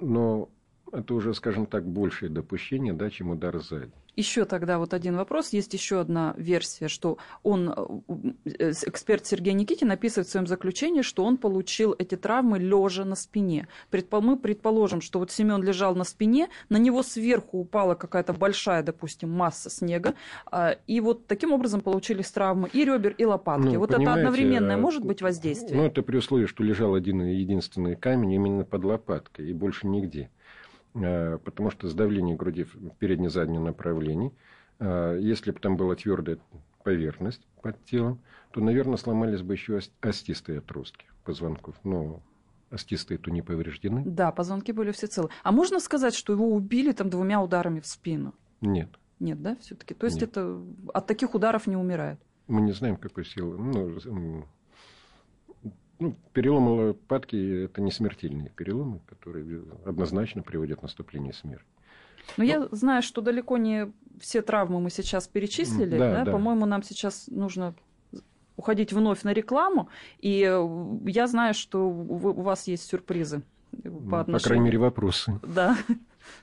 [0.00, 0.50] Но
[0.92, 3.90] это уже, скажем так, большее допущение, да, чем удар сзади.
[4.14, 5.54] Еще тогда вот один вопрос.
[5.54, 8.02] Есть еще одна версия, что он,
[8.44, 13.14] э, эксперт Сергей Никитин описывает в своем заключении, что он получил эти травмы лежа на
[13.14, 13.68] спине.
[14.10, 19.30] Мы предположим, что вот Семен лежал на спине, на него сверху упала какая-то большая, допустим,
[19.30, 23.68] масса снега, а, и вот таким образом получились травмы и ребер, и лопатки.
[23.68, 25.74] Ну, вот это одновременное может быть воздействие?
[25.74, 30.28] Ну, это при условии, что лежал один единственный камень именно под лопаткой, и больше нигде.
[30.94, 34.32] Э, потому что сдавление груди в передне-заднем направлении,
[34.78, 36.38] э, если бы там была твердая
[36.84, 41.76] поверхность под телом, то, наверное, сломались бы еще остистые отростки позвонков.
[41.84, 42.20] Но
[42.70, 44.02] остистые-то не повреждены.
[44.04, 45.28] Да, позвонки были все целы.
[45.42, 48.34] А можно сказать, что его убили там двумя ударами в спину?
[48.60, 48.88] Нет.
[49.20, 49.94] Нет, да, все-таки?
[49.94, 50.30] То есть Нет.
[50.30, 50.60] это
[50.92, 52.20] от таких ударов не умирают?
[52.48, 53.56] Мы не знаем, какой силы.
[53.56, 54.44] Ну,
[56.02, 61.64] ну, переломы лопатки– это не смертельные переломы, которые однозначно приводят к наступлению смерти.
[62.36, 65.98] Но, Но я знаю, что далеко не все травмы мы сейчас перечислили.
[65.98, 66.24] Да, да?
[66.24, 66.32] Да.
[66.32, 67.74] По-моему, нам сейчас нужно
[68.56, 69.88] уходить вновь на рекламу.
[70.20, 70.38] И
[71.06, 73.42] я знаю, что у вас есть сюрпризы.
[74.10, 74.32] По, отношению...
[74.32, 75.40] по крайней мере, вопросы.
[75.42, 75.76] Да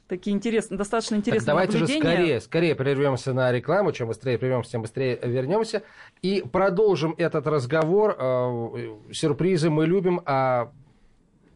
[0.07, 3.91] такие интересные, достаточно интересные так давайте же скорее, скорее прервемся на рекламу.
[3.91, 5.83] Чем быстрее прервемся, тем быстрее вернемся.
[6.21, 8.15] И продолжим этот разговор.
[8.19, 10.71] Э, сюрпризы мы любим, а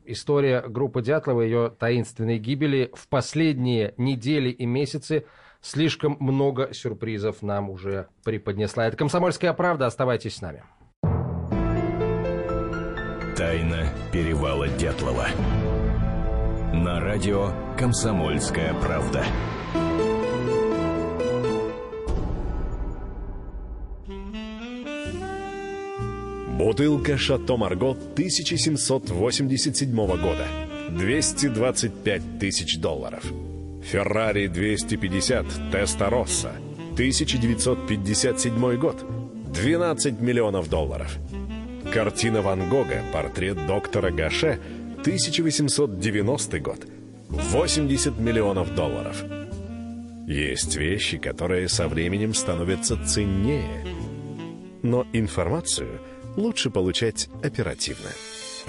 [0.05, 5.25] история группы Дятлова, ее таинственной гибели в последние недели и месяцы
[5.61, 8.87] слишком много сюрпризов нам уже преподнесла.
[8.87, 9.87] Это «Комсомольская правда».
[9.87, 10.63] Оставайтесь с нами.
[13.35, 15.27] Тайна перевала Дятлова
[16.73, 19.23] на радио «Комсомольская правда».
[26.57, 30.47] Бутылка «Шато Марго» 1787 года.
[30.89, 33.23] 225 тысяч долларов.
[33.83, 36.53] «Феррари 250 Теста Росса»
[36.93, 39.05] 1957 год.
[39.53, 41.19] 12 миллионов долларов.
[41.93, 44.59] Картина Ван Гога «Портрет доктора Гаше»
[45.03, 46.87] 1890 год.
[47.27, 49.21] 80 миллионов долларов.
[50.25, 53.85] Есть вещи, которые со временем становятся ценнее.
[54.81, 55.99] Но информацию
[56.37, 58.11] лучше получать оперативно.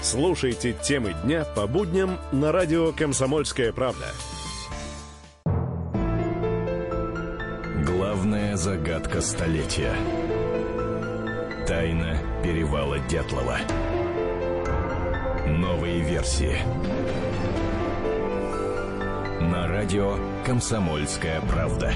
[0.01, 4.07] Слушайте темы дня по будням на радио «Комсомольская правда».
[7.85, 9.95] Главная загадка столетия.
[11.65, 13.57] Тайна перевала Дятлова.
[15.57, 16.57] Новые версии.
[19.39, 21.93] На радио «Комсомольская правда».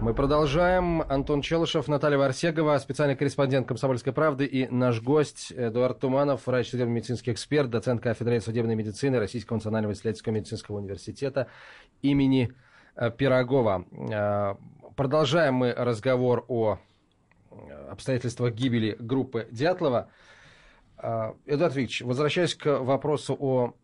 [0.00, 1.02] Мы продолжаем.
[1.02, 7.30] Антон Челышев, Наталья Варсегова, специальный корреспондент «Комсомольской правды» и наш гость Эдуард Туманов, врач судебно-медицинский
[7.30, 11.46] эксперт, доцент кафедры судебной медицины Российского национального исследовательского медицинского университета
[12.02, 12.52] имени
[12.96, 13.86] э, Пирогова.
[14.90, 16.78] Э, продолжаем мы разговор о
[17.90, 20.08] обстоятельствах гибели группы Дятлова.
[20.98, 23.74] Эдуард Викторович, возвращаясь к вопросу о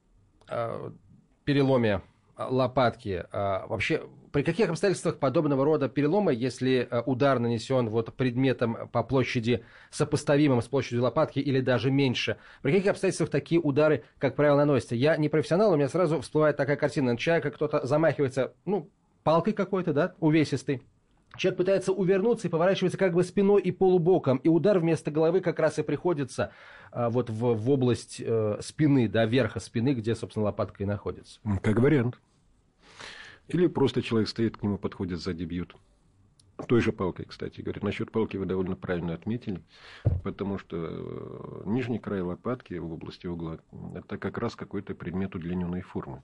[1.44, 2.02] переломе
[2.36, 4.02] лопатки, вообще
[4.36, 10.61] при каких обстоятельствах подобного рода перелома, если э, удар нанесен вот предметом по площади сопоставимым
[10.61, 14.94] с площадью лопатки или даже меньше, при каких обстоятельствах такие удары, как правило, наносятся?
[14.94, 17.12] Я не профессионал, у меня сразу всплывает такая картина.
[17.12, 18.90] На человека кто-то замахивается, ну,
[19.22, 20.82] палкой какой-то, да, увесистой.
[21.37, 25.59] Человек пытается увернуться и поворачивается как бы спиной и полубоком, и удар вместо головы как
[25.59, 26.53] раз и приходится
[26.91, 31.41] а, вот в, в область э, спины, да, верха спины, где, собственно, лопатка и находится.
[31.62, 32.20] Как вариант.
[33.49, 35.76] Или просто человек стоит к нему, подходит сзади, бьют.
[36.68, 37.80] Той же палкой, кстати говоря.
[37.82, 39.62] Насчет палки вы довольно правильно отметили,
[40.24, 43.59] потому что э, нижний край лопатки в области угла–
[43.95, 46.22] это как раз какой-то предмет удлиненной формы.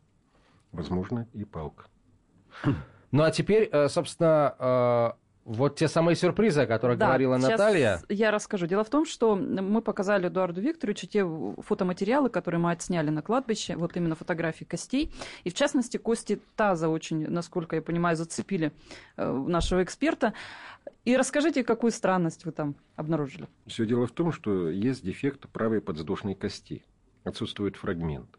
[0.72, 1.84] Возможно, и палка.
[3.12, 8.00] Ну, а теперь, э, собственно, э, вот те самые сюрпризы, о которых да, говорила Наталья.
[8.08, 8.66] Я расскажу.
[8.66, 11.26] Дело в том, что мы показали Эдуарду Викторовичу те
[11.58, 15.12] фотоматериалы, которые мы отсняли на кладбище, вот именно фотографии костей.
[15.44, 18.72] И в частности, кости таза очень, насколько я понимаю, зацепили
[19.16, 20.32] э, нашего эксперта.
[21.04, 23.48] И расскажите, какую странность вы там обнаружили.
[23.66, 26.84] Все дело в том, что есть дефект правой подвздошной кости.
[27.24, 28.38] Отсутствует фрагмент.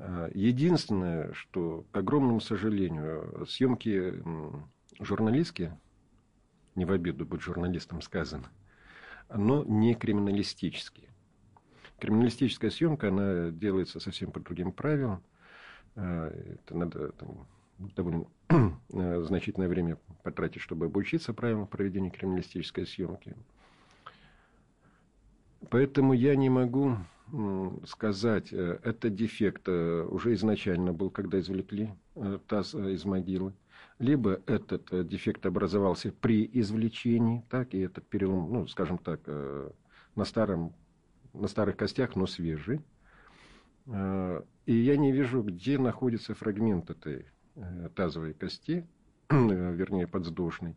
[0.00, 4.22] Э, единственное, что, к огромному сожалению, съемки
[5.00, 5.78] журналистские
[6.74, 8.48] не в обиду быть журналистам сказано,
[9.34, 11.08] но не криминалистические.
[11.98, 15.22] Криминалистическая съемка, она делается совсем по другим правилам.
[15.96, 23.34] А, это надо там, довольно э, значительное время потратить, чтобы обучиться правилам проведения криминалистической съемки.
[25.70, 26.96] Поэтому я не могу
[27.86, 31.90] сказать, э, это дефект э, уже изначально был, когда извлекли
[32.46, 33.52] таз из могилы
[33.98, 39.70] либо этот э, дефект образовался при извлечении, так, и этот перелом, ну, скажем так, э,
[40.14, 40.72] на, старом,
[41.32, 42.80] на старых костях, но свежий.
[43.86, 47.26] Э, и я не вижу, где находится фрагмент этой
[47.96, 48.86] тазовой кости,
[49.30, 50.76] вернее, подвздошной.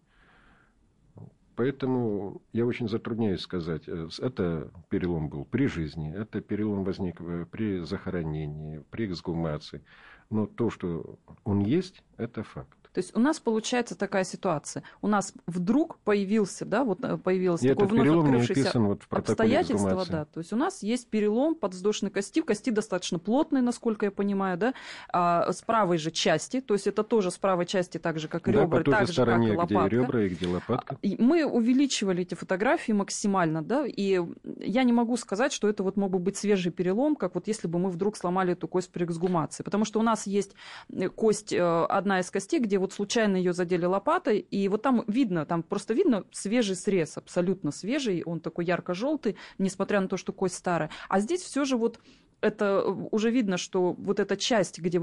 [1.55, 7.21] Поэтому я очень затрудняюсь сказать, это перелом был при жизни, это перелом возник
[7.51, 9.83] при захоронении, при эксгумации.
[10.29, 12.80] Но то, что он есть, это факт.
[12.93, 14.83] То есть у нас получается такая ситуация.
[15.01, 20.25] У нас вдруг появился, да, вот э, появилось такое вновь открывшееся вот обстоятельство, да.
[20.25, 24.73] То есть у нас есть перелом подвздошной кости, кости достаточно плотные, насколько я понимаю, да,
[25.13, 28.47] а, с правой же части, то есть это тоже с правой части, так же, как
[28.47, 29.95] и да, ребра, так же стороне, как и где лопатка.
[29.95, 30.97] ребра и где лопатка.
[31.01, 34.21] И мы увеличивали эти фотографии максимально, да, и
[34.57, 37.67] я не могу сказать, что это вот мог бы быть свежий перелом, как вот если
[37.67, 40.55] бы мы вдруг сломали эту кость при эксгумации, потому что у нас есть
[40.91, 45.03] э, кость, э, одна из костей, где вот случайно ее задели лопатой, и вот там
[45.07, 50.33] видно, там просто видно свежий срез, абсолютно свежий, он такой ярко-желтый, несмотря на то, что
[50.33, 50.89] кость старая.
[51.09, 51.99] А здесь все же вот
[52.41, 55.01] это уже видно, что вот эта часть, где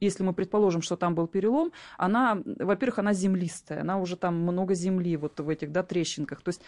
[0.00, 4.74] если мы предположим, что там был перелом, она, во-первых, она землистая, она уже там много
[4.74, 6.42] земли вот в этих, да, трещинках.
[6.42, 6.60] То есть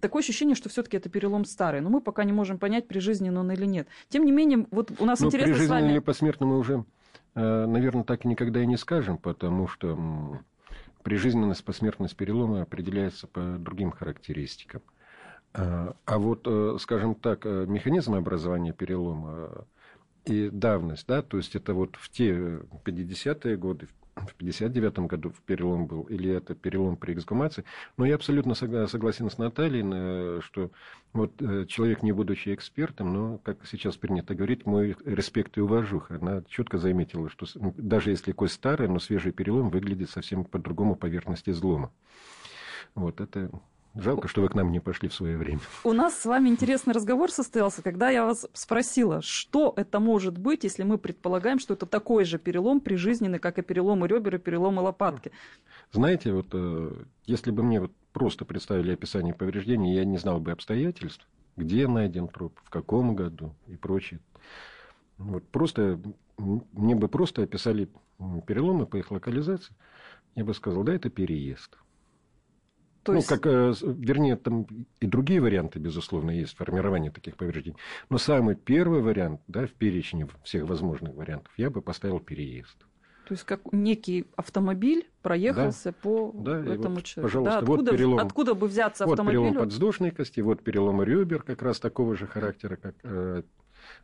[0.00, 1.80] такое ощущение, что все-таки это перелом старый.
[1.80, 3.88] Но мы пока не можем понять, прижизненный он или нет.
[4.10, 5.90] Тем не менее, вот у нас ну, интересно с вами...
[5.90, 7.01] или посмертно мы уже Э,
[7.34, 10.40] наверное, так и никогда и не скажем, потому что
[11.02, 14.82] прижизненность, посмертность перелома определяется по другим характеристикам.
[15.54, 19.66] А, а вот, э, скажем так, э, механизм образования перелома
[20.24, 25.86] и давность, да, то есть это вот в те 50-е годы, в 59 году перелом
[25.86, 27.64] был, или это перелом при эксгумации.
[27.96, 30.70] Но я абсолютно согласен с Натальей, что
[31.12, 36.16] вот э, человек, не будучи экспертом, но, как сейчас принято говорить, мой респект и уважуха.
[36.20, 41.50] Она четко заметила, что даже если кость старая, но свежий перелом выглядит совсем по-другому поверхности
[41.50, 41.90] излома.
[42.94, 43.50] Вот это
[43.94, 45.60] Жалко, что вы к нам не пошли в свое время.
[45.84, 50.64] У нас с вами интересный разговор состоялся, когда я вас спросила, что это может быть,
[50.64, 54.80] если мы предполагаем, что это такой же перелом прижизненный, как и переломы ребер и переломы
[54.80, 55.30] лопатки.
[55.92, 60.52] Знаете, вот э, если бы мне вот просто представили описание повреждений, я не знал бы
[60.52, 64.20] обстоятельств, где найден труп, в каком году и прочее.
[65.18, 66.00] Вот просто
[66.38, 67.88] мне бы просто описали
[68.46, 69.74] переломы по их локализации,
[70.34, 71.76] я бы сказал, да, это переезд.
[73.02, 73.28] То ну, есть...
[73.28, 74.66] как, э, вернее, там
[75.00, 77.76] и другие варианты, безусловно, есть формирование таких повреждений.
[78.10, 82.76] Но самый первый вариант, да, в перечне всех возможных вариантов, я бы поставил переезд.
[83.26, 85.96] То есть как некий автомобиль проехался да.
[86.02, 87.22] по да, этому вот, человеку.
[87.22, 89.42] Пожалуйста, да, откуда, вот перелом, откуда бы взяться вот автомобилю?
[89.42, 93.42] перелом подвздошной кости, вот переломы ребер как раз такого же характера, как э,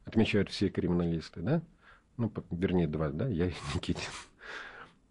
[0.04, 1.62] отмечают все криминалисты, да?
[2.16, 4.10] Ну, вернее, два, да, я и Никитин.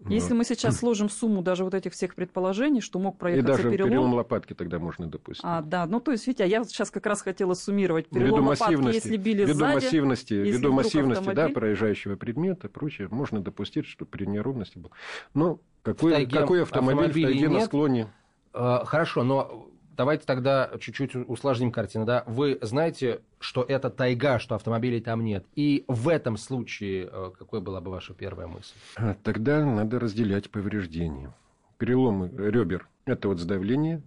[0.05, 3.71] Если мы сейчас сложим сумму даже вот этих всех предположений, что мог проехаться И даже
[3.71, 3.89] перелом...
[3.89, 5.43] перелом лопатки тогда можно допустить.
[5.43, 8.63] А, да, ну то есть, Витя, я сейчас как раз хотела суммировать перелом ввиду лопатки,
[8.63, 11.55] массивности, если били ввиду сзади, массивности, если ввиду массивности да, автомобиль...
[11.55, 14.91] проезжающего предмета, прочее, можно допустить, что при неровности был.
[15.33, 17.51] Но какой, тайге какой автомобиль в тайге нет?
[17.51, 18.07] на склоне?
[18.53, 19.67] Э, хорошо, но
[19.97, 22.05] давайте тогда чуть-чуть усложним картину.
[22.05, 22.23] Да?
[22.27, 25.45] Вы знаете, что это тайга, что автомобилей там нет.
[25.55, 28.75] И в этом случае э, какой была бы ваша первая мысль?
[28.95, 31.33] А, Тогда надо разделять повреждения.
[31.77, 34.01] Переломы ребер– это от сдавления,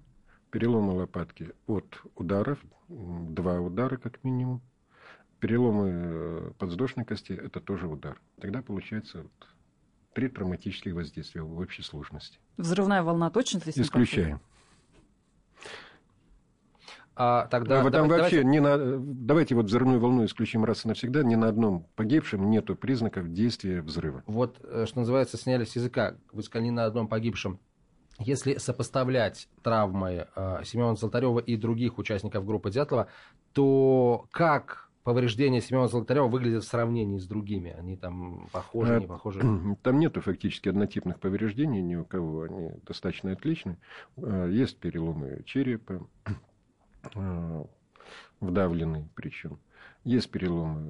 [0.50, 4.62] переломы лопатки от ударов, два удара как минимум.
[5.40, 8.20] Переломы э, подвздошной кости– это тоже удар.
[8.40, 9.48] Тогда получается вот
[10.12, 12.38] три травматических воздействия в общей сложности.
[12.56, 14.40] Взрывная волна точно здесь не Исключаем.
[17.22, 18.98] А тогда вот там давайте- вообще давайте- не на...
[18.98, 21.22] давайте вот взрывную волну исключим раз и навсегда.
[21.22, 24.22] Ни на одном погибшем нету признаков действия взрыва.
[24.26, 26.16] Вот, э, что называется, сняли с языка.
[26.32, 27.60] Вы сказали, ни на одном погибшем.
[28.18, 33.08] Если сопоставлять травмы э, Семена Золотарева и других участников группы Дятлова,
[33.52, 37.74] то как повреждения Семена Золотарева выглядят в сравнении с другими?
[37.78, 39.40] Они там похожи, А, не похожи?
[39.82, 42.42] Там нету фактически однотипных повреждений ни у кого.
[42.44, 43.76] Они достаточно отличны.
[44.16, 46.06] А, Есть переломы черепа,
[47.14, 47.66] а,
[48.40, 49.58] вдавленные причем.
[50.04, 50.80] Есть переломы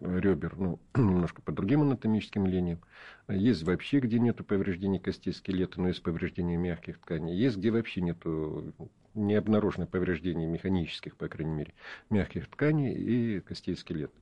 [0.00, 2.80] э, ребер, ну, немножко по другим анатомическим линиям.
[3.28, 7.36] Есть вообще, где нету повреждений костей скелета, но есть повреждения мягких тканей.
[7.36, 8.72] Есть, где вообще нету,
[9.14, 11.74] не обнаружено повреждений механических, по крайней мере,
[12.10, 14.14] мягких тканей и костей скелета.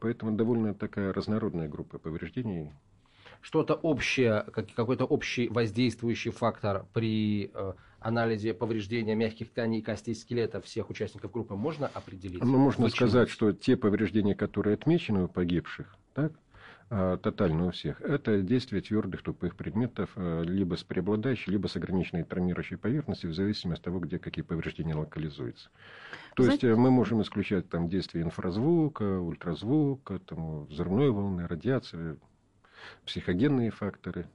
[0.00, 2.72] Поэтому довольно такая разнородная группа повреждений.
[3.40, 7.72] Что-то общее, как- какой-то общий воздействующий фактор при э,
[8.06, 12.42] анализе повреждения мягких тканей и костей скелета всех участников группы можно определить?
[12.42, 12.96] Ну, можно Почему?
[13.08, 16.32] сказать, что те повреждения, которые отмечены у погибших, так,
[16.88, 21.74] а, тотально у всех, это действие твердых тупых предметов, а, либо с преобладающей, либо с
[21.74, 25.70] ограниченной травмирующей поверхностью, в зависимости от того, где какие повреждения локализуются.
[26.36, 32.18] То есть Знаете- э, мы можем исключать там действие инфразвука, ультразвука, там, взрывной волны, радиации,
[33.04, 34.28] психогенные факторы.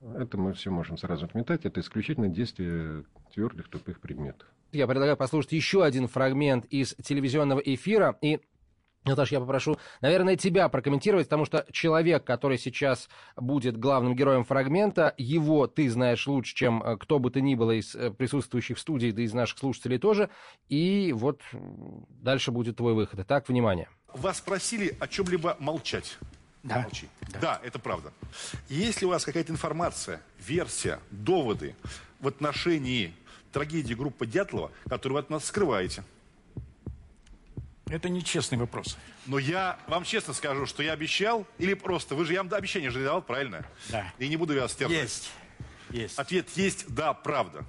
[0.00, 1.64] Это мы все можем сразу отметать.
[1.64, 4.46] Это исключительно действие твердых тупых предметов.
[4.72, 8.16] Я предлагаю послушать еще один фрагмент из телевизионного эфира.
[8.20, 8.40] И,
[9.04, 15.14] Наташа, я попрошу, наверное, тебя прокомментировать, потому что человек, который сейчас будет главным героем фрагмента,
[15.16, 18.80] его ты знаешь лучше, чем э, кто бы то ни было из э, присутствующих в
[18.80, 20.28] студии, да и из наших слушателей тоже.
[20.68, 23.20] И вот дальше будет твой выход.
[23.20, 23.88] Итак, внимание.
[24.12, 26.18] Вас просили о чем-либо молчать.
[26.62, 26.80] Да.
[26.80, 27.08] Молчи.
[27.40, 27.60] Да.
[27.62, 28.12] это правда.
[28.68, 31.74] Есть ли у вас какая-то информация, версия, доводы
[32.20, 33.14] в отношении
[33.52, 36.04] трагедии группы Дятлова, которую вы от нас скрываете?
[37.86, 38.98] Это нечестный вопрос.
[39.26, 42.90] Но я вам честно скажу, что я обещал, или просто, вы же, я вам обещание
[42.90, 43.64] же давал, правильно?
[43.88, 44.12] Да.
[44.18, 44.98] И не буду вас терпеть.
[44.98, 45.30] Есть.
[45.90, 46.18] Есть.
[46.18, 47.64] Ответ есть, да, правда.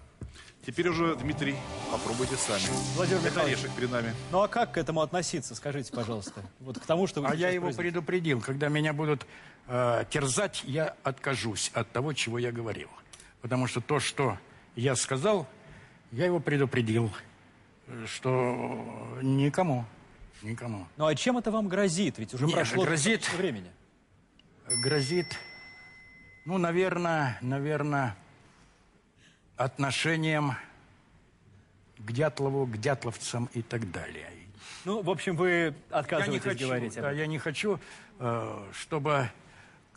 [0.66, 1.55] Теперь уже, Дмитрий,
[1.91, 2.62] попробуйте сами.
[2.95, 3.57] Владимир Это Михайлович.
[3.60, 4.14] орешек перед нами.
[4.32, 6.43] Ну а как к этому относиться, скажите, пожалуйста?
[6.60, 7.91] Вот к тому, что вы А я его произнесли.
[7.91, 9.26] предупредил, когда меня будут
[9.68, 12.89] э, терзать, я откажусь от того, чего я говорил.
[13.41, 14.38] Потому что то, что
[14.76, 15.47] я сказал,
[16.12, 17.10] я его предупредил,
[17.88, 19.86] э, что никому,
[20.41, 20.88] никому.
[20.97, 22.18] Ну а чем это вам грозит?
[22.20, 23.72] Ведь уже Нет, прошло грозит- достаточно времени.
[24.84, 25.26] Грозит,
[26.45, 28.16] ну, наверное, наверное,
[29.60, 30.53] отношением
[31.97, 34.30] к Дятлову, к дятловцам и так далее.
[34.86, 37.78] Ну, в общем, вы Я не отказываетесь хочу, говорить об да, я не хочу,
[38.72, 39.30] чтобы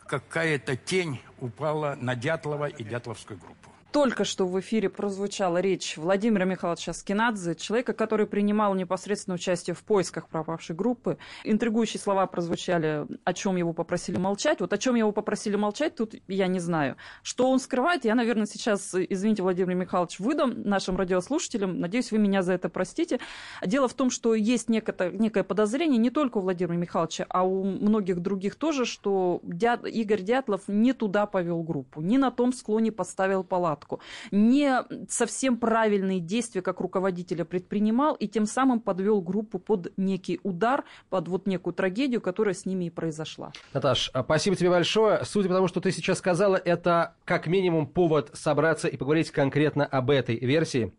[0.05, 3.62] какая-то тень упала на Дятлова и Дятловскую группу.
[3.93, 9.85] Только что в эфире прозвучала речь Владимира Михайловича Скинадзе, человека, который принимал непосредственное участие в
[9.85, 11.19] поисках пропавшей группы.
[11.45, 14.61] Интригующие слова прозвучали, о чем его попросили молчать.
[14.61, 16.97] Вот о чем его попросили молчать, тут я не знаю.
[17.23, 21.79] Что он скрывает, я, наверное, сейчас, извините, Владимир Михайлович, выдам нашим радиослушателям.
[21.79, 23.21] Надеюсь, вы меня за это простите.
[23.63, 28.21] Дело в том, что есть некое, подозрение не только у Владимира Михайловича, а у многих
[28.21, 33.82] других тоже, что Игорь Дятлов не туда повел группу, не на том склоне поставил палатку,
[34.31, 40.85] не совсем правильные действия как руководителя предпринимал и тем самым подвел группу под некий удар,
[41.11, 43.53] под вот некую трагедию, которая с ними и произошла.
[43.73, 45.25] Наташ, а, спасибо тебе большое.
[45.25, 49.85] Судя по тому, что ты сейчас сказала, это как минимум повод собраться и поговорить конкретно
[49.85, 50.93] об этой версии.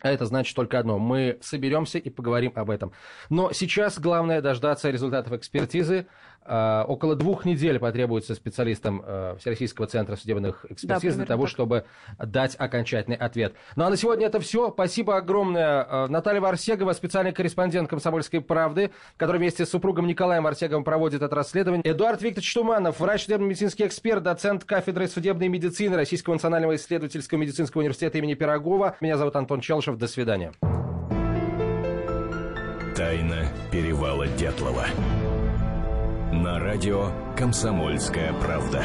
[0.00, 0.98] А это значит только одно.
[0.98, 2.92] Мы соберемся и поговорим об этом.
[3.30, 6.06] Но сейчас главное дождаться результатов экспертизы.
[6.50, 11.50] А, около двух недель потребуется специалистам а, Всероссийского центра судебных экспертиз да, для того, так.
[11.50, 11.84] чтобы
[12.18, 13.54] дать окончательный ответ.
[13.76, 14.70] Ну а на сегодня это все.
[14.70, 15.86] Спасибо огромное.
[15.86, 21.34] А, Наталья Варсегова, специальный корреспондент «Комсомольской правды», который вместе с супругом Николаем Варсеговым проводит это
[21.36, 21.82] расследование.
[21.84, 28.16] Эдуард Викторович Туманов, врач судебно-медицинский эксперт, доцент кафедры судебной медицины Российского национального исследовательского медицинского университета
[28.16, 28.96] имени Пирогова.
[29.02, 29.98] Меня зовут Антон Челшев.
[29.98, 30.52] До свидания.
[32.96, 34.86] Тайна перевала Дятлова.
[36.32, 38.84] На радио «Комсомольская правда».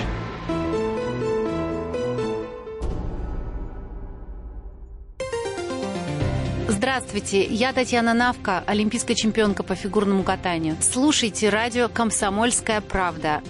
[6.70, 10.78] Здравствуйте, я Татьяна Навка, олимпийская чемпионка по фигурному катанию.
[10.80, 13.42] Слушайте радио «Комсомольская правда».